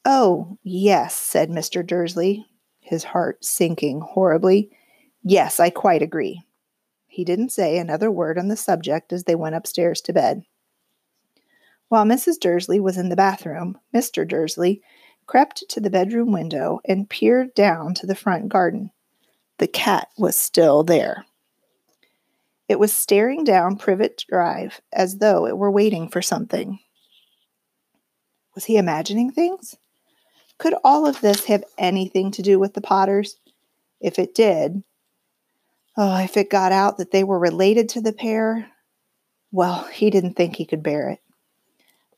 Oh, 0.06 0.58
yes, 0.64 1.16
said 1.16 1.50
Mr. 1.50 1.86
Dursley, 1.86 2.46
his 2.90 3.04
heart 3.04 3.46
sinking 3.46 4.02
horribly. 4.02 4.72
Yes, 5.24 5.60
I 5.60 5.70
quite 5.70 6.02
agree. 6.02 6.42
He 7.08 7.24
didn't 7.24 7.52
say 7.52 7.78
another 7.78 8.10
word 8.10 8.40
on 8.40 8.48
the 8.48 8.56
subject 8.56 9.14
as 9.14 9.26
they 9.26 9.36
went 9.36 9.54
upstairs 9.54 10.02
to 10.02 10.14
bed. 10.14 10.42
While 11.88 12.06
Mrs. 12.06 12.40
Dursley 12.40 12.80
was 12.80 12.98
in 12.98 13.10
the 13.10 13.16
bathroom, 13.16 13.78
Mr. 13.94 14.28
Dursley 14.28 14.82
crept 15.28 15.64
to 15.70 15.80
the 15.80 15.92
bedroom 15.92 16.32
window 16.32 16.80
and 16.84 17.10
peered 17.10 17.54
down 17.54 17.94
to 17.96 18.08
the 18.08 18.16
front 18.16 18.50
garden. 18.50 18.90
The 19.60 19.68
cat 19.68 20.08
was 20.18 20.36
still 20.36 20.84
there. 20.84 21.26
It 22.68 22.80
was 22.80 22.92
staring 22.92 23.44
down 23.44 23.78
Privet 23.78 24.26
Drive 24.28 24.82
as 24.92 25.18
though 25.18 25.46
it 25.46 25.58
were 25.58 25.72
waiting 25.72 26.10
for 26.10 26.24
something. 26.24 26.80
Was 28.56 28.66
he 28.66 28.78
imagining 28.78 29.32
things? 29.32 29.76
Could 30.60 30.76
all 30.84 31.08
of 31.08 31.22
this 31.22 31.46
have 31.46 31.64
anything 31.78 32.32
to 32.32 32.42
do 32.42 32.60
with 32.60 32.74
the 32.74 32.82
Potters? 32.82 33.38
If 34.00 34.20
it 34.20 34.36
did, 34.36 34.84
oh, 35.98 36.22
if 36.22 36.38
it 36.38 36.50
got 36.50 36.72
out 36.72 36.98
that 36.98 37.12
they 37.12 37.24
were 37.24 37.40
related 37.40 37.90
to 37.90 38.02
the 38.02 38.14
pair, 38.14 38.70
well, 39.52 39.86
he 39.86 40.10
didn't 40.10 40.36
think 40.36 40.56
he 40.56 40.66
could 40.66 40.84
bear 40.84 41.10
it. 41.10 41.20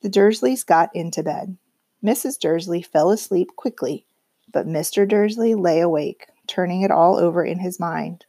The 0.01 0.09
Dursleys 0.09 0.65
got 0.65 0.89
into 0.95 1.23
bed. 1.23 1.57
Mrs. 2.03 2.39
Dursley 2.39 2.81
fell 2.81 3.11
asleep 3.11 3.55
quickly, 3.55 4.05
but 4.51 4.67
Mr. 4.67 5.07
Dursley 5.07 5.53
lay 5.53 5.79
awake, 5.79 6.27
turning 6.47 6.81
it 6.81 6.91
all 6.91 7.17
over 7.17 7.45
in 7.45 7.59
his 7.59 7.79
mind. 7.79 8.25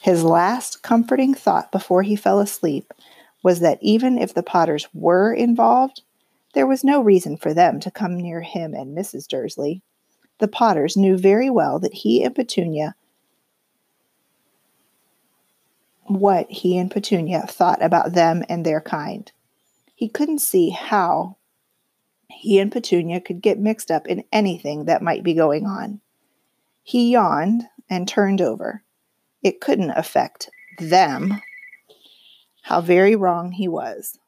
His 0.00 0.24
last 0.24 0.82
comforting 0.82 1.34
thought 1.34 1.70
before 1.70 2.02
he 2.02 2.16
fell 2.16 2.40
asleep 2.40 2.92
was 3.44 3.60
that 3.60 3.78
even 3.80 4.18
if 4.18 4.34
the 4.34 4.42
Potters 4.42 4.88
were 4.92 5.32
involved, 5.32 6.02
there 6.56 6.66
was 6.66 6.82
no 6.82 7.02
reason 7.02 7.36
for 7.36 7.52
them 7.52 7.78
to 7.80 7.90
come 7.90 8.16
near 8.16 8.40
him 8.40 8.72
and 8.72 8.96
Mrs. 8.96 9.28
Dursley. 9.28 9.82
The 10.38 10.48
Potters 10.48 10.96
knew 10.96 11.18
very 11.18 11.50
well 11.50 11.78
that 11.80 11.92
he 11.92 12.24
and 12.24 12.34
Petunia 12.34 12.96
what 16.04 16.50
he 16.50 16.78
and 16.78 16.90
Petunia 16.90 17.42
thought 17.42 17.82
about 17.82 18.14
them 18.14 18.42
and 18.48 18.64
their 18.64 18.80
kind. 18.80 19.30
He 19.94 20.08
couldn't 20.08 20.38
see 20.38 20.70
how 20.70 21.36
he 22.30 22.58
and 22.58 22.72
Petunia 22.72 23.20
could 23.20 23.42
get 23.42 23.58
mixed 23.58 23.90
up 23.90 24.06
in 24.06 24.24
anything 24.32 24.86
that 24.86 25.02
might 25.02 25.22
be 25.22 25.34
going 25.34 25.66
on. 25.66 26.00
He 26.82 27.10
yawned 27.10 27.64
and 27.90 28.08
turned 28.08 28.40
over 28.40 28.82
it 29.42 29.60
couldn't 29.60 29.90
affect 29.90 30.48
them. 30.78 31.42
How 32.62 32.80
very 32.80 33.14
wrong 33.14 33.52
he 33.52 33.68
was. 33.68 34.18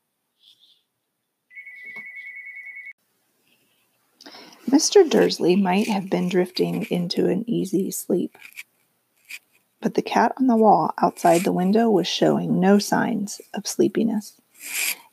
Mr. 4.68 5.08
Dursley 5.08 5.56
might 5.56 5.88
have 5.88 6.10
been 6.10 6.28
drifting 6.28 6.86
into 6.90 7.28
an 7.28 7.44
easy 7.48 7.90
sleep, 7.90 8.36
but 9.80 9.94
the 9.94 10.02
cat 10.02 10.32
on 10.38 10.46
the 10.46 10.56
wall 10.56 10.92
outside 11.00 11.42
the 11.42 11.52
window 11.52 11.88
was 11.88 12.06
showing 12.06 12.60
no 12.60 12.78
signs 12.78 13.40
of 13.54 13.66
sleepiness. 13.66 14.40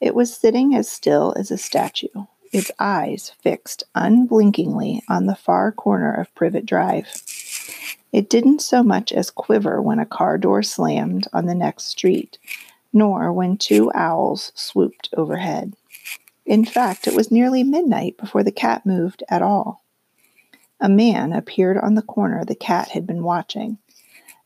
It 0.01 0.15
was 0.15 0.35
sitting 0.35 0.75
as 0.75 0.89
still 0.89 1.33
as 1.37 1.51
a 1.51 1.57
statue, 1.57 2.25
its 2.51 2.71
eyes 2.79 3.31
fixed 3.41 3.83
unblinkingly 3.95 5.03
on 5.07 5.25
the 5.25 5.35
far 5.35 5.71
corner 5.71 6.13
of 6.13 6.33
Privet 6.35 6.65
Drive. 6.65 7.21
It 8.11 8.29
didn't 8.29 8.61
so 8.61 8.81
much 8.81 9.11
as 9.11 9.29
quiver 9.29 9.81
when 9.81 9.99
a 9.99 10.05
car 10.05 10.37
door 10.37 10.63
slammed 10.63 11.27
on 11.33 11.45
the 11.45 11.55
next 11.55 11.85
street, 11.85 12.37
nor 12.93 13.31
when 13.33 13.57
two 13.57 13.91
owls 13.93 14.51
swooped 14.55 15.09
overhead. 15.17 15.75
In 16.45 16.63
fact, 16.63 17.07
it 17.07 17.15
was 17.15 17.31
nearly 17.31 17.63
midnight 17.63 18.17
before 18.17 18.43
the 18.43 18.51
cat 18.51 18.85
moved 18.85 19.23
at 19.29 19.41
all. 19.41 19.83
A 20.79 20.87
man 20.87 21.33
appeared 21.33 21.77
on 21.77 21.95
the 21.95 22.03
corner 22.03 22.45
the 22.45 22.55
cat 22.55 22.89
had 22.89 23.07
been 23.07 23.23
watching. 23.23 23.79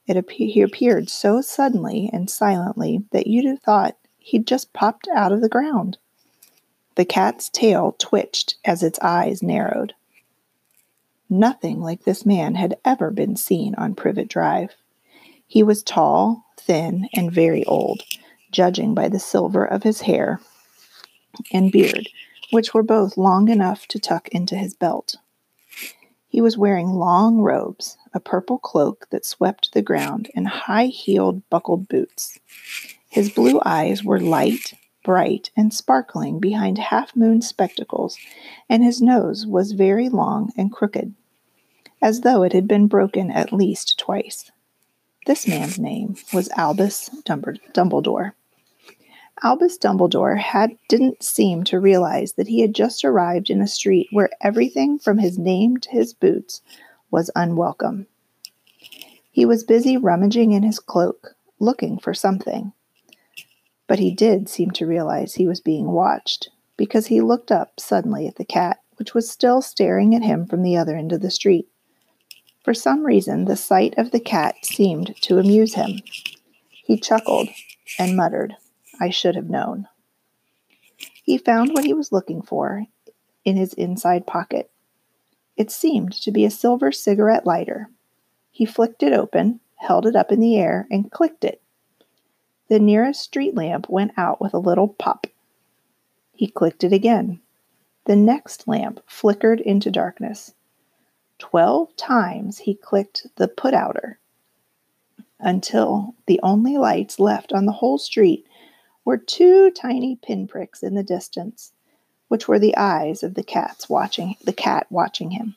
It 0.07 0.15
ap- 0.15 0.29
he 0.29 0.61
appeared 0.61 1.09
so 1.09 1.41
suddenly 1.41 2.09
and 2.13 2.29
silently 2.29 3.03
that 3.11 3.27
you'd 3.27 3.45
have 3.45 3.59
thought 3.59 3.97
he'd 4.17 4.47
just 4.47 4.71
popped 4.71 5.07
out 5.13 5.33
of 5.33 5.41
the 5.41 5.49
ground. 5.49 5.97
The 6.95 7.05
cat's 7.05 7.49
tail 7.49 7.95
twitched 7.97 8.55
as 8.63 8.81
its 8.81 8.99
eyes 9.01 9.43
narrowed. 9.43 9.93
Nothing 11.29 11.81
like 11.81 12.05
this 12.05 12.25
man 12.25 12.55
had 12.55 12.77
ever 12.85 13.11
been 13.11 13.35
seen 13.35 13.75
on 13.75 13.93
Privet 13.93 14.29
Drive. 14.29 14.75
He 15.45 15.63
was 15.63 15.83
tall, 15.83 16.45
thin, 16.57 17.09
and 17.13 17.31
very 17.31 17.65
old, 17.65 18.03
judging 18.51 18.93
by 18.93 19.09
the 19.09 19.19
silver 19.19 19.65
of 19.65 19.83
his 19.83 20.01
hair 20.01 20.39
and 21.51 21.71
beard, 21.71 22.09
which 22.51 22.73
were 22.73 22.83
both 22.83 23.17
long 23.17 23.49
enough 23.49 23.87
to 23.87 23.99
tuck 23.99 24.27
into 24.29 24.55
his 24.55 24.73
belt. 24.73 25.15
He 26.27 26.41
was 26.41 26.57
wearing 26.57 26.93
long 26.93 27.39
robes, 27.39 27.97
a 28.13 28.19
purple 28.19 28.59
cloak 28.59 29.07
that 29.09 29.25
swept 29.25 29.73
the 29.73 29.81
ground, 29.81 30.29
and 30.35 30.47
high 30.47 30.85
heeled 30.85 31.47
buckled 31.49 31.87
boots. 31.87 32.39
His 33.09 33.31
blue 33.31 33.59
eyes 33.65 34.03
were 34.03 34.19
light, 34.19 34.73
bright, 35.03 35.49
and 35.57 35.73
sparkling 35.73 36.39
behind 36.39 36.77
half 36.77 37.15
moon 37.15 37.41
spectacles, 37.41 38.17
and 38.69 38.83
his 38.83 39.01
nose 39.01 39.47
was 39.47 39.71
very 39.71 40.07
long 40.07 40.51
and 40.55 40.71
crooked, 40.71 41.15
as 42.01 42.21
though 42.21 42.43
it 42.43 42.53
had 42.53 42.67
been 42.67 42.85
broken 42.85 43.31
at 43.31 43.51
least 43.51 43.97
twice. 43.97 44.51
This 45.25 45.47
man's 45.47 45.79
name 45.79 46.15
was 46.31 46.49
Albus 46.49 47.09
Dumbledore. 47.25 48.33
Albus 49.41 49.77
Dumbledore 49.77 50.37
had 50.37 50.75
didn't 50.89 51.23
seem 51.23 51.63
to 51.65 51.79
realize 51.79 52.33
that 52.33 52.47
he 52.47 52.59
had 52.61 52.75
just 52.75 53.05
arrived 53.05 53.49
in 53.49 53.61
a 53.61 53.67
street 53.67 54.07
where 54.11 54.29
everything 54.41 54.99
from 54.99 55.17
his 55.17 55.39
name 55.39 55.77
to 55.77 55.89
his 55.89 56.13
boots 56.13 56.61
was 57.09 57.31
unwelcome. 57.35 58.07
He 59.31 59.45
was 59.45 59.63
busy 59.63 59.95
rummaging 59.95 60.51
in 60.51 60.63
his 60.63 60.79
cloak, 60.79 61.35
looking 61.59 61.97
for 61.99 62.13
something. 62.13 62.73
But 63.87 63.99
he 63.99 64.11
did 64.11 64.49
seem 64.49 64.71
to 64.71 64.85
realize 64.85 65.35
he 65.35 65.47
was 65.47 65.61
being 65.61 65.91
watched, 65.91 66.49
because 66.75 67.07
he 67.07 67.21
looked 67.21 67.51
up 67.51 67.79
suddenly 67.79 68.27
at 68.27 68.35
the 68.35 68.45
cat, 68.45 68.81
which 68.97 69.13
was 69.13 69.29
still 69.29 69.61
staring 69.61 70.13
at 70.13 70.21
him 70.21 70.45
from 70.45 70.63
the 70.63 70.75
other 70.75 70.97
end 70.97 71.13
of 71.13 71.21
the 71.21 71.31
street. 71.31 71.69
For 72.63 72.73
some 72.73 73.05
reason, 73.05 73.45
the 73.45 73.55
sight 73.55 73.93
of 73.97 74.11
the 74.11 74.19
cat 74.19 74.55
seemed 74.63 75.15
to 75.21 75.39
amuse 75.39 75.75
him. 75.75 76.01
He 76.69 76.99
chuckled 76.99 77.47
and 77.97 78.17
muttered, 78.17 78.55
I 78.99 79.09
should 79.09 79.35
have 79.35 79.49
known. 79.49 79.87
He 81.23 81.37
found 81.37 81.73
what 81.73 81.85
he 81.85 81.93
was 81.93 82.11
looking 82.11 82.41
for 82.41 82.85
in 83.45 83.55
his 83.55 83.73
inside 83.73 84.27
pocket. 84.27 84.71
It 85.55 85.71
seemed 85.71 86.13
to 86.13 86.31
be 86.31 86.45
a 86.45 86.51
silver 86.51 86.91
cigarette 86.91 87.45
lighter. 87.45 87.89
He 88.51 88.65
flicked 88.65 89.03
it 89.03 89.13
open, 89.13 89.59
held 89.75 90.05
it 90.05 90.15
up 90.15 90.31
in 90.31 90.39
the 90.39 90.57
air, 90.57 90.87
and 90.91 91.11
clicked 91.11 91.43
it. 91.43 91.61
The 92.67 92.79
nearest 92.79 93.21
street 93.21 93.55
lamp 93.55 93.89
went 93.89 94.11
out 94.17 94.41
with 94.41 94.53
a 94.53 94.59
little 94.59 94.87
pop. 94.89 95.27
He 96.33 96.47
clicked 96.47 96.83
it 96.83 96.93
again. 96.93 97.41
The 98.05 98.15
next 98.15 98.67
lamp 98.67 99.01
flickered 99.05 99.59
into 99.61 99.91
darkness. 99.91 100.53
Twelve 101.37 101.95
times 101.95 102.59
he 102.59 102.75
clicked 102.75 103.27
the 103.37 103.47
put 103.47 103.73
outer 103.73 104.19
until 105.39 106.15
the 106.25 106.39
only 106.43 106.77
lights 106.77 107.19
left 107.19 107.53
on 107.53 107.65
the 107.65 107.71
whole 107.71 107.97
street 107.97 108.45
were 109.09 109.17
two 109.17 109.71
tiny 109.71 110.15
pinpricks 110.15 110.83
in 110.83 110.93
the 110.93 111.01
distance, 111.01 111.71
which 112.27 112.47
were 112.47 112.59
the 112.59 112.77
eyes 112.77 113.23
of 113.23 113.33
the 113.33 113.41
cats 113.41 113.89
watching 113.89 114.35
the 114.43 114.53
cat 114.53 114.85
watching 114.91 115.31
him. 115.31 115.55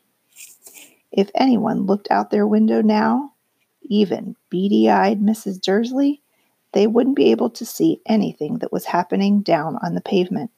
If 1.10 1.30
anyone 1.34 1.84
looked 1.84 2.10
out 2.10 2.30
their 2.30 2.46
window 2.46 2.80
now, 2.80 3.34
even 3.82 4.36
beady-eyed 4.48 5.20
Mrs. 5.20 5.60
Dursley, 5.60 6.22
they 6.72 6.86
wouldn't 6.86 7.14
be 7.14 7.30
able 7.30 7.50
to 7.50 7.66
see 7.66 8.00
anything 8.06 8.60
that 8.60 8.72
was 8.72 8.86
happening 8.86 9.42
down 9.42 9.76
on 9.82 9.94
the 9.94 10.00
pavement. 10.00 10.50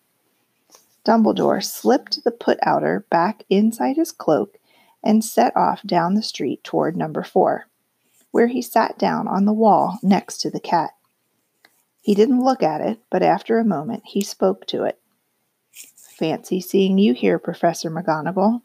Dumbledore 1.04 1.64
slipped 1.64 2.22
the 2.22 2.30
put 2.30 2.60
outer 2.62 3.06
back 3.10 3.42
inside 3.50 3.96
his 3.96 4.12
cloak 4.12 4.58
and 5.02 5.24
set 5.24 5.56
off 5.56 5.82
down 5.82 6.14
the 6.14 6.22
street 6.22 6.62
toward 6.62 6.96
number 6.96 7.24
four, 7.24 7.66
where 8.30 8.46
he 8.46 8.62
sat 8.62 8.96
down 9.00 9.26
on 9.26 9.46
the 9.46 9.52
wall 9.52 9.98
next 10.00 10.38
to 10.42 10.48
the 10.48 10.60
cat. 10.60 10.92
He 12.04 12.14
didn't 12.14 12.44
look 12.44 12.62
at 12.62 12.82
it, 12.82 13.00
but 13.08 13.22
after 13.22 13.58
a 13.58 13.64
moment 13.64 14.02
he 14.04 14.20
spoke 14.20 14.66
to 14.66 14.84
it. 14.84 15.00
Fancy 15.72 16.60
seeing 16.60 16.98
you 16.98 17.14
here, 17.14 17.38
Professor 17.38 17.90
McGonagall. 17.90 18.60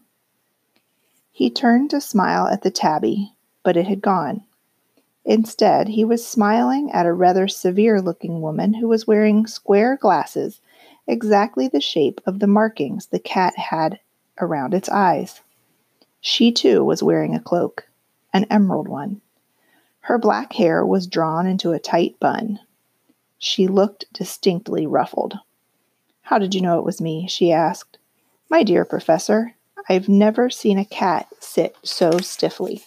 He 1.31 1.49
turned 1.49 1.89
to 1.91 2.01
smile 2.01 2.47
at 2.47 2.63
the 2.63 2.69
tabby, 2.69 3.31
but 3.63 3.77
it 3.77 3.87
had 3.87 4.01
gone. 4.01 4.43
Instead, 5.23 5.87
he 5.87 6.03
was 6.03 6.27
smiling 6.27 6.91
at 6.91 7.05
a 7.05 7.13
rather 7.13 7.47
severe 7.47 8.01
looking 8.01 8.41
woman 8.41 8.73
who 8.73 8.89
was 8.89 9.07
wearing 9.07 9.47
square 9.47 9.95
glasses, 9.95 10.59
exactly 11.07 11.69
the 11.69 11.79
shape 11.79 12.19
of 12.25 12.39
the 12.39 12.47
markings 12.47 13.05
the 13.05 13.19
cat 13.19 13.57
had 13.57 14.01
around 14.41 14.73
its 14.73 14.89
eyes. 14.89 15.39
She 16.19 16.51
too 16.51 16.83
was 16.83 17.01
wearing 17.01 17.33
a 17.35 17.39
cloak, 17.39 17.87
an 18.33 18.47
emerald 18.49 18.89
one. 18.89 19.21
Her 20.01 20.17
black 20.17 20.51
hair 20.51 20.85
was 20.85 21.07
drawn 21.07 21.47
into 21.47 21.71
a 21.71 21.79
tight 21.79 22.19
bun, 22.19 22.59
she 23.39 23.67
looked 23.67 24.06
distinctly 24.13 24.86
ruffled. 24.86 25.39
How 26.23 26.38
did 26.38 26.54
you 26.54 26.62
know 26.62 26.78
it 26.78 26.86
was 26.86 27.02
me? 27.02 27.28
she 27.28 27.52
asked. 27.52 27.97
My 28.49 28.63
dear 28.63 28.86
professor, 28.86 29.56
I've 29.88 30.10
never 30.10 30.49
seen 30.49 30.78
a 30.78 30.86
cat 30.86 31.28
sit 31.39 31.75
so 31.84 32.19
stiffly. 32.19 32.84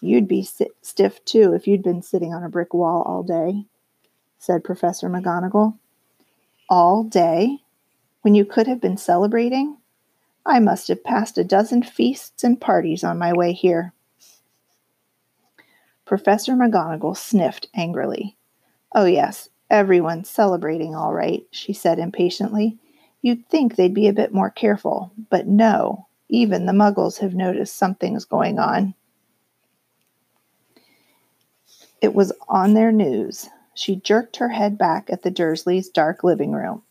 You'd 0.00 0.28
be 0.28 0.42
sit- 0.42 0.76
stiff 0.80 1.22
too 1.24 1.52
if 1.54 1.66
you'd 1.66 1.82
been 1.82 2.02
sitting 2.02 2.32
on 2.32 2.44
a 2.44 2.48
brick 2.48 2.72
wall 2.72 3.02
all 3.02 3.22
day, 3.22 3.66
said 4.38 4.64
Professor 4.64 5.08
McGonagall. 5.08 5.78
All 6.70 7.04
day? 7.04 7.58
When 8.22 8.34
you 8.34 8.44
could 8.44 8.66
have 8.66 8.80
been 8.80 8.96
celebrating? 8.96 9.78
I 10.46 10.60
must 10.60 10.88
have 10.88 11.04
passed 11.04 11.36
a 11.36 11.44
dozen 11.44 11.82
feasts 11.82 12.44
and 12.44 12.60
parties 12.60 13.02
on 13.02 13.18
my 13.18 13.32
way 13.32 13.52
here. 13.52 13.92
Professor 16.04 16.52
McGonagall 16.52 17.16
sniffed 17.16 17.68
angrily. 17.74 18.36
Oh, 18.94 19.06
yes, 19.06 19.48
everyone's 19.70 20.28
celebrating 20.28 20.94
all 20.94 21.12
right, 21.12 21.44
she 21.50 21.72
said 21.72 21.98
impatiently. 21.98 22.78
You'd 23.22 23.48
think 23.48 23.74
they'd 23.74 23.94
be 23.94 24.06
a 24.06 24.12
bit 24.12 24.32
more 24.32 24.50
careful, 24.50 25.12
but 25.30 25.46
no, 25.46 26.06
even 26.28 26.66
the 26.66 26.72
muggles 26.72 27.18
have 27.18 27.34
noticed 27.34 27.76
something's 27.76 28.24
going 28.24 28.58
on. 28.58 28.94
It 32.00 32.14
was 32.14 32.32
on 32.48 32.74
their 32.74 32.92
news. 32.92 33.48
She 33.74 33.96
jerked 33.96 34.36
her 34.36 34.50
head 34.50 34.78
back 34.78 35.08
at 35.10 35.22
the 35.22 35.30
Dursleys' 35.30 35.92
dark 35.92 36.22
living 36.22 36.52
room. 36.52 36.82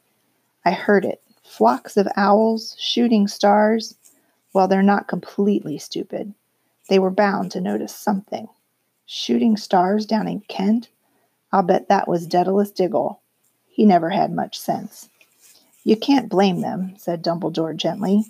I 0.65 0.71
heard 0.71 1.05
it. 1.05 1.21
Flocks 1.43 1.97
of 1.97 2.07
owls, 2.15 2.75
shooting 2.79 3.27
stars. 3.27 3.95
Well, 4.53 4.67
they're 4.67 4.81
not 4.81 5.07
completely 5.07 5.77
stupid. 5.77 6.33
They 6.89 6.99
were 6.99 7.11
bound 7.11 7.51
to 7.51 7.61
notice 7.61 7.95
something. 7.95 8.47
Shooting 9.05 9.55
stars 9.55 10.05
down 10.05 10.27
in 10.27 10.41
Kent? 10.47 10.89
I'll 11.53 11.61
bet 11.63 11.87
that 11.87 12.07
was 12.07 12.25
Daedalus 12.25 12.71
Diggle. 12.71 13.21
He 13.69 13.85
never 13.85 14.09
had 14.09 14.33
much 14.33 14.59
sense. 14.59 15.07
You 15.83 15.95
can't 15.95 16.27
blame 16.27 16.61
them, 16.61 16.95
said 16.97 17.23
Dumbledore 17.23 17.77
gently. 17.77 18.25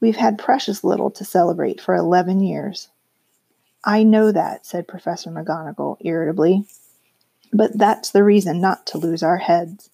We've 0.00 0.16
had 0.16 0.38
precious 0.38 0.84
little 0.84 1.10
to 1.12 1.24
celebrate 1.24 1.80
for 1.80 1.94
eleven 1.94 2.40
years. 2.40 2.88
I 3.84 4.02
know 4.02 4.32
that, 4.32 4.66
said 4.66 4.86
Professor 4.86 5.30
McGonagall 5.30 5.96
irritably. 6.00 6.66
But 7.54 7.78
that's 7.78 8.10
the 8.10 8.22
reason 8.22 8.60
not 8.60 8.86
to 8.88 8.98
lose 8.98 9.22
our 9.22 9.38
heads. 9.38 9.88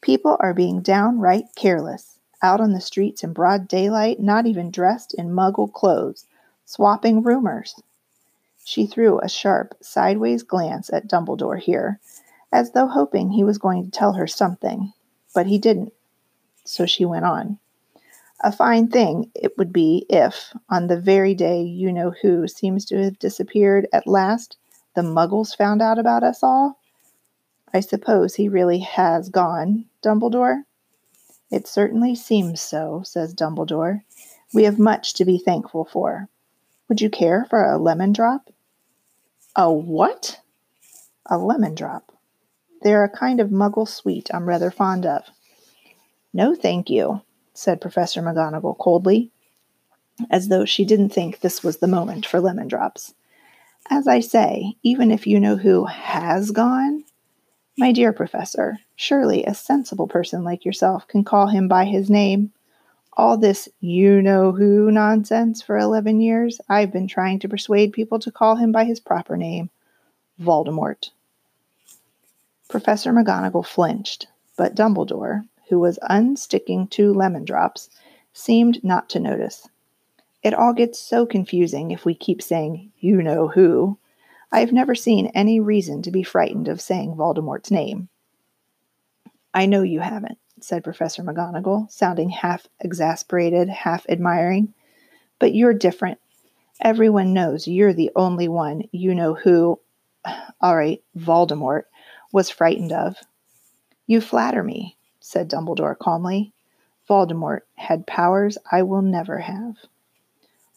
People 0.00 0.38
are 0.40 0.54
being 0.54 0.80
downright 0.80 1.44
careless, 1.54 2.18
out 2.42 2.62
on 2.62 2.72
the 2.72 2.80
streets 2.80 3.24
in 3.24 3.34
broad 3.34 3.68
daylight, 3.68 4.20
not 4.20 4.46
even 4.46 4.70
dressed 4.70 5.12
in 5.12 5.34
muggle 5.34 5.70
clothes, 5.70 6.24
swapping 6.64 7.22
rumors. 7.22 7.74
She 8.68 8.84
threw 8.88 9.20
a 9.20 9.28
sharp, 9.28 9.76
sideways 9.80 10.42
glance 10.42 10.92
at 10.92 11.06
Dumbledore 11.06 11.60
here, 11.60 12.00
as 12.52 12.72
though 12.72 12.88
hoping 12.88 13.30
he 13.30 13.44
was 13.44 13.58
going 13.58 13.84
to 13.84 13.90
tell 13.92 14.14
her 14.14 14.26
something, 14.26 14.92
but 15.32 15.46
he 15.46 15.56
didn't. 15.56 15.92
So 16.64 16.84
she 16.84 17.04
went 17.04 17.26
on. 17.26 17.60
A 18.40 18.50
fine 18.50 18.88
thing 18.88 19.30
it 19.36 19.56
would 19.56 19.72
be 19.72 20.04
if, 20.10 20.52
on 20.68 20.88
the 20.88 21.00
very 21.00 21.32
day 21.32 21.62
you 21.62 21.92
know 21.92 22.10
who 22.20 22.48
seems 22.48 22.84
to 22.86 23.00
have 23.04 23.20
disappeared 23.20 23.86
at 23.92 24.08
last, 24.08 24.56
the 24.96 25.02
muggles 25.02 25.56
found 25.56 25.80
out 25.80 26.00
about 26.00 26.24
us 26.24 26.42
all. 26.42 26.80
I 27.72 27.78
suppose 27.78 28.34
he 28.34 28.48
really 28.48 28.80
has 28.80 29.28
gone, 29.28 29.84
Dumbledore? 30.02 30.64
It 31.52 31.68
certainly 31.68 32.16
seems 32.16 32.60
so, 32.60 33.02
says 33.04 33.32
Dumbledore. 33.32 34.02
We 34.52 34.64
have 34.64 34.80
much 34.80 35.14
to 35.14 35.24
be 35.24 35.38
thankful 35.38 35.84
for. 35.84 36.28
Would 36.88 37.00
you 37.00 37.10
care 37.10 37.46
for 37.48 37.64
a 37.64 37.78
lemon 37.78 38.12
drop? 38.12 38.50
A 39.56 39.72
what? 39.72 40.40
A 41.26 41.38
lemon 41.38 41.74
drop. 41.74 42.12
They're 42.82 43.04
a 43.04 43.08
kind 43.08 43.40
of 43.40 43.48
muggle 43.48 43.88
sweet 43.88 44.28
I'm 44.32 44.46
rather 44.46 44.70
fond 44.70 45.06
of. 45.06 45.24
No, 46.32 46.54
thank 46.54 46.90
you, 46.90 47.22
said 47.54 47.80
Professor 47.80 48.20
McGonagall 48.20 48.76
coldly, 48.78 49.32
as 50.30 50.48
though 50.48 50.66
she 50.66 50.84
didn't 50.84 51.08
think 51.10 51.40
this 51.40 51.64
was 51.64 51.78
the 51.78 51.86
moment 51.88 52.26
for 52.26 52.40
lemon 52.40 52.68
drops. 52.68 53.14
As 53.88 54.06
I 54.06 54.20
say, 54.20 54.74
even 54.82 55.10
if 55.10 55.26
you 55.26 55.40
know 55.40 55.56
who 55.56 55.86
has 55.86 56.50
gone, 56.50 57.04
My 57.78 57.92
dear 57.92 58.12
professor, 58.12 58.78
surely 58.94 59.44
a 59.44 59.54
sensible 59.54 60.08
person 60.08 60.44
like 60.44 60.64
yourself 60.64 61.06
can 61.08 61.24
call 61.24 61.48
him 61.48 61.68
by 61.68 61.84
his 61.84 62.08
name. 62.08 62.52
All 63.18 63.38
this 63.38 63.68
you 63.80 64.20
know 64.20 64.52
who 64.52 64.90
nonsense 64.90 65.62
for 65.62 65.78
11 65.78 66.20
years, 66.20 66.60
I've 66.68 66.92
been 66.92 67.08
trying 67.08 67.38
to 67.38 67.48
persuade 67.48 67.94
people 67.94 68.18
to 68.18 68.30
call 68.30 68.56
him 68.56 68.72
by 68.72 68.84
his 68.84 69.00
proper 69.00 69.38
name 69.38 69.70
Voldemort. 70.38 71.10
Professor 72.68 73.12
McGonagall 73.12 73.64
flinched, 73.64 74.26
but 74.56 74.74
Dumbledore, 74.74 75.48
who 75.70 75.78
was 75.78 75.98
unsticking 76.10 76.90
two 76.90 77.14
lemon 77.14 77.44
drops, 77.44 77.88
seemed 78.34 78.84
not 78.84 79.08
to 79.10 79.20
notice. 79.20 79.66
It 80.42 80.52
all 80.52 80.74
gets 80.74 80.98
so 80.98 81.24
confusing 81.24 81.92
if 81.92 82.04
we 82.04 82.14
keep 82.14 82.42
saying, 82.42 82.92
you 82.98 83.22
know 83.22 83.48
who. 83.48 83.98
I 84.52 84.60
have 84.60 84.72
never 84.72 84.94
seen 84.94 85.28
any 85.28 85.58
reason 85.58 86.02
to 86.02 86.10
be 86.10 86.22
frightened 86.22 86.68
of 86.68 86.82
saying 86.82 87.14
Voldemort's 87.16 87.70
name. 87.70 88.10
I 89.54 89.64
know 89.64 89.82
you 89.82 90.00
haven't, 90.00 90.38
said 90.60 90.84
Professor 90.84 91.22
McGonagall, 91.22 91.90
sounding 91.90 92.30
half 92.30 92.66
exasperated, 92.80 93.68
half 93.68 94.06
admiring. 94.08 94.72
But 95.38 95.54
you're 95.54 95.74
different. 95.74 96.18
Everyone 96.80 97.32
knows 97.32 97.66
you're 97.66 97.92
the 97.92 98.10
only 98.16 98.48
one 98.48 98.82
you 98.92 99.14
know 99.14 99.34
who, 99.34 99.80
all 100.60 100.76
right, 100.76 101.02
Voldemort, 101.16 101.84
was 102.32 102.50
frightened 102.50 102.92
of. 102.92 103.16
You 104.06 104.20
flatter 104.20 104.62
me, 104.62 104.96
said 105.20 105.50
Dumbledore 105.50 105.98
calmly. 105.98 106.52
Voldemort 107.08 107.60
had 107.74 108.06
powers 108.06 108.58
I 108.70 108.82
will 108.82 109.02
never 109.02 109.38
have. 109.38 109.76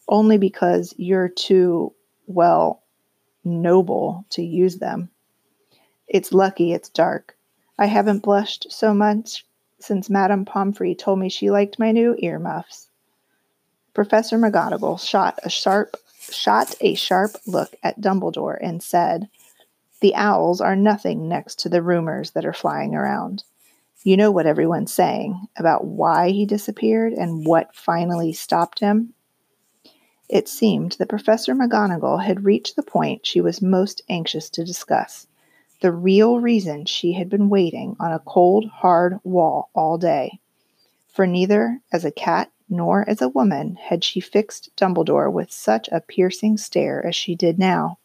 Only 0.08 0.38
because 0.38 0.94
you're 0.98 1.30
too, 1.30 1.94
well, 2.28 2.84
noble 3.44 4.26
to 4.32 4.44
use 4.44 4.78
them. 4.78 5.10
It's 6.08 6.34
lucky 6.34 6.74
it's 6.74 6.90
dark. 6.90 7.38
I 7.78 7.86
haven't 7.86 8.24
blushed 8.24 8.72
so 8.72 8.94
much 8.94 9.46
since 9.80 10.10
Madame 10.10 10.46
Pomfrey 10.46 10.96
told 10.96 11.20
me 11.20 11.30
she 11.30 11.50
liked 11.50 11.80
my 11.80 11.92
new 11.92 12.16
earmuffs. 12.20 12.90
Professor 13.94 14.38
McGonagall 14.38 15.00
shot 15.00 15.40
a 15.44 15.50
sharp 15.50 15.96
shot 16.20 16.76
a 16.82 16.94
sharp 16.96 17.32
look 17.48 17.76
at 17.82 18.00
Dumbledore 18.00 18.58
and 18.62 18.84
said, 18.84 19.30
"The 20.02 20.16
owls 20.16 20.62
are 20.62 20.76
nothing 20.76 21.28
next 21.28 21.60
to 21.60 21.70
the 21.70 21.82
rumors 21.82 22.32
that 22.32 22.46
are 22.46 22.54
flying 22.54 22.94
around. 22.94 23.44
You 24.04 24.16
know 24.16 24.32
what 24.32 24.46
everyone's 24.46 24.94
saying 24.94 25.48
about 25.58 25.86
why 25.86 26.30
he 26.30 26.46
disappeared 26.46 27.14
and 27.14 27.46
what 27.46 27.76
finally 27.76 28.32
stopped 28.32 28.80
him. 28.80 29.14
It 30.30 30.48
seemed 30.48 30.94
that 31.00 31.10
Professor 31.10 31.56
McGonagall 31.56 32.24
had 32.24 32.46
reached 32.46 32.76
the 32.76 32.84
point 32.84 33.26
she 33.26 33.42
was 33.42 33.62
most 33.62 34.04
anxious 34.08 34.50
to 34.52 34.64
discuss 34.64 35.28
the 35.82 35.92
real 35.92 36.40
reason 36.40 36.86
she 36.86 37.14
had 37.14 37.30
been 37.30 37.50
waiting 37.50 37.96
on 38.00 38.12
a 38.12 38.20
cold, 38.20 38.66
hard 38.68 39.20
wall 39.24 39.70
all 39.74 39.98
day. 39.98 40.40
For 41.08 41.26
neither 41.26 41.82
as 41.92 42.06
a 42.06 42.12
cat 42.12 42.52
nor 42.70 43.08
as 43.10 43.22
a 43.22 43.30
woman 43.30 43.76
had 43.76 44.04
she 44.04 44.20
fixed 44.20 44.70
Dumbledore 44.78 45.32
with 45.32 45.52
such 45.52 45.90
a 45.90 46.02
piercing 46.02 46.58
stare 46.58 47.06
as 47.06 47.16
she 47.16 47.36
did 47.36 47.58
now. 47.58 47.98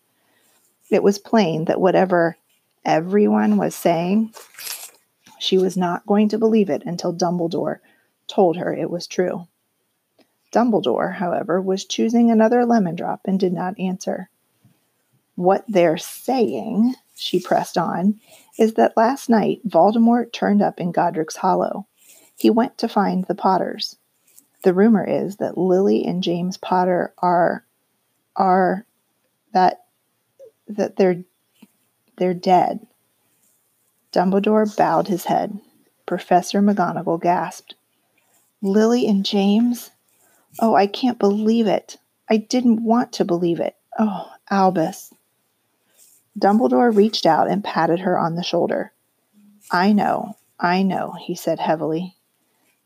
It 0.90 1.02
was 1.02 1.18
plain 1.18 1.66
that 1.66 1.80
whatever 1.80 2.36
everyone 2.84 3.56
was 3.56 3.74
saying, 3.74 4.32
she 5.38 5.58
was 5.58 5.76
not 5.76 6.06
going 6.06 6.28
to 6.30 6.38
believe 6.38 6.70
it 6.70 6.82
until 6.86 7.12
Dumbledore 7.12 7.80
told 8.26 8.56
her 8.56 8.72
it 8.72 8.90
was 8.90 9.06
true. 9.06 9.46
Dumbledore, 10.52 11.14
however, 11.14 11.60
was 11.60 11.84
choosing 11.84 12.30
another 12.30 12.64
lemon 12.64 12.94
drop 12.94 13.20
and 13.24 13.38
did 13.38 13.52
not 13.52 13.78
answer. 13.78 14.30
What 15.34 15.64
they're 15.66 15.98
saying, 15.98 16.94
she 17.14 17.40
pressed 17.40 17.78
on, 17.78 18.20
is 18.58 18.74
that 18.74 18.96
last 18.96 19.28
night 19.28 19.66
Voldemort 19.66 20.32
turned 20.32 20.62
up 20.62 20.80
in 20.80 20.92
Godric's 20.92 21.36
Hollow. 21.36 21.86
He 22.36 22.50
went 22.50 22.78
to 22.78 22.88
find 22.88 23.24
the 23.24 23.34
Potters. 23.34 23.96
The 24.62 24.74
rumor 24.74 25.04
is 25.04 25.36
that 25.36 25.58
Lily 25.58 26.04
and 26.04 26.22
James 26.22 26.56
Potter 26.56 27.12
are 27.18 27.64
are 28.36 28.86
that 29.52 29.84
that 30.68 30.96
they're 30.96 31.22
they're 32.16 32.34
dead. 32.34 32.86
Dumbledore 34.12 34.76
bowed 34.76 35.08
his 35.08 35.24
head. 35.24 35.58
Professor 36.06 36.60
McGonagall 36.60 37.20
gasped. 37.20 37.74
Lily 38.62 39.06
and 39.06 39.24
James? 39.24 39.90
Oh, 40.60 40.74
I 40.74 40.86
can't 40.86 41.18
believe 41.18 41.66
it. 41.66 41.98
I 42.30 42.38
didn't 42.38 42.82
want 42.82 43.12
to 43.14 43.24
believe 43.24 43.60
it. 43.60 43.76
Oh, 43.98 44.30
Albus. 44.50 45.12
Dumbledore 46.38 46.94
reached 46.94 47.26
out 47.26 47.48
and 47.48 47.62
patted 47.62 48.00
her 48.00 48.18
on 48.18 48.34
the 48.34 48.42
shoulder. 48.42 48.92
I 49.70 49.92
know, 49.92 50.36
I 50.58 50.82
know, 50.82 51.14
he 51.20 51.34
said 51.34 51.58
heavily. 51.58 52.16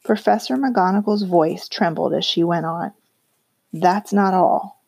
Professor 0.05 0.57
McGonagall's 0.57 1.23
voice 1.23 1.69
trembled 1.69 2.15
as 2.15 2.25
she 2.25 2.45
went 2.45 2.67
on. 2.67 2.93
That's 3.73 4.13
not 4.13 4.35
all. 4.35 4.83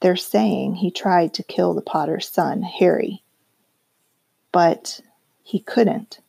They're 0.00 0.16
saying 0.16 0.76
he 0.76 0.90
tried 0.90 1.34
to 1.34 1.42
kill 1.42 1.74
the 1.74 1.82
Potter's 1.82 2.28
son, 2.28 2.62
Harry. 2.62 3.22
But 4.52 5.00
he 5.42 5.60
couldn't. 5.60 6.20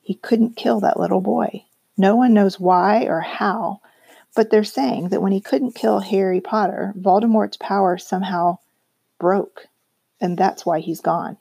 He 0.00 0.14
couldn't 0.14 0.56
kill 0.56 0.80
that 0.80 0.98
little 0.98 1.20
boy. 1.20 1.64
No 1.96 2.16
one 2.16 2.32
knows 2.32 2.58
why 2.58 3.04
or 3.04 3.20
how, 3.20 3.80
but 4.34 4.50
they're 4.50 4.64
saying 4.64 5.08
that 5.08 5.20
when 5.20 5.32
he 5.32 5.40
couldn't 5.40 5.74
kill 5.74 6.00
Harry 6.00 6.40
Potter, 6.40 6.94
Voldemort's 6.96 7.56
power 7.56 7.98
somehow 7.98 8.58
broke, 9.18 9.66
and 10.20 10.36
that's 10.36 10.66
why 10.66 10.80
he's 10.80 11.00
gone. 11.00 11.36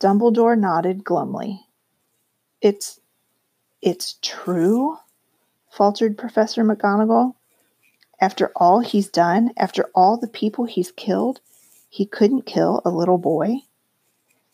Dumbledore 0.00 0.58
nodded 0.58 1.04
glumly. 1.04 1.60
It's 2.60 3.00
it's 3.82 4.18
true, 4.22 4.96
faltered 5.70 6.18
Professor 6.18 6.64
McGonagall. 6.64 7.34
After 8.20 8.52
all 8.56 8.80
he's 8.80 9.08
done, 9.08 9.52
after 9.56 9.88
all 9.94 10.18
the 10.18 10.28
people 10.28 10.66
he's 10.66 10.92
killed, 10.92 11.40
he 11.88 12.04
couldn't 12.04 12.46
kill 12.46 12.82
a 12.84 12.90
little 12.90 13.18
boy. 13.18 13.56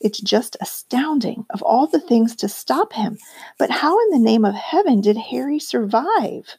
It's 0.00 0.20
just 0.20 0.56
astounding 0.60 1.46
of 1.50 1.62
all 1.62 1.86
the 1.86 2.00
things 2.00 2.36
to 2.36 2.48
stop 2.48 2.92
him. 2.92 3.18
But 3.58 3.70
how 3.70 4.00
in 4.02 4.10
the 4.10 4.24
name 4.24 4.44
of 4.44 4.54
heaven 4.54 5.00
did 5.00 5.16
Harry 5.16 5.58
survive? 5.58 6.56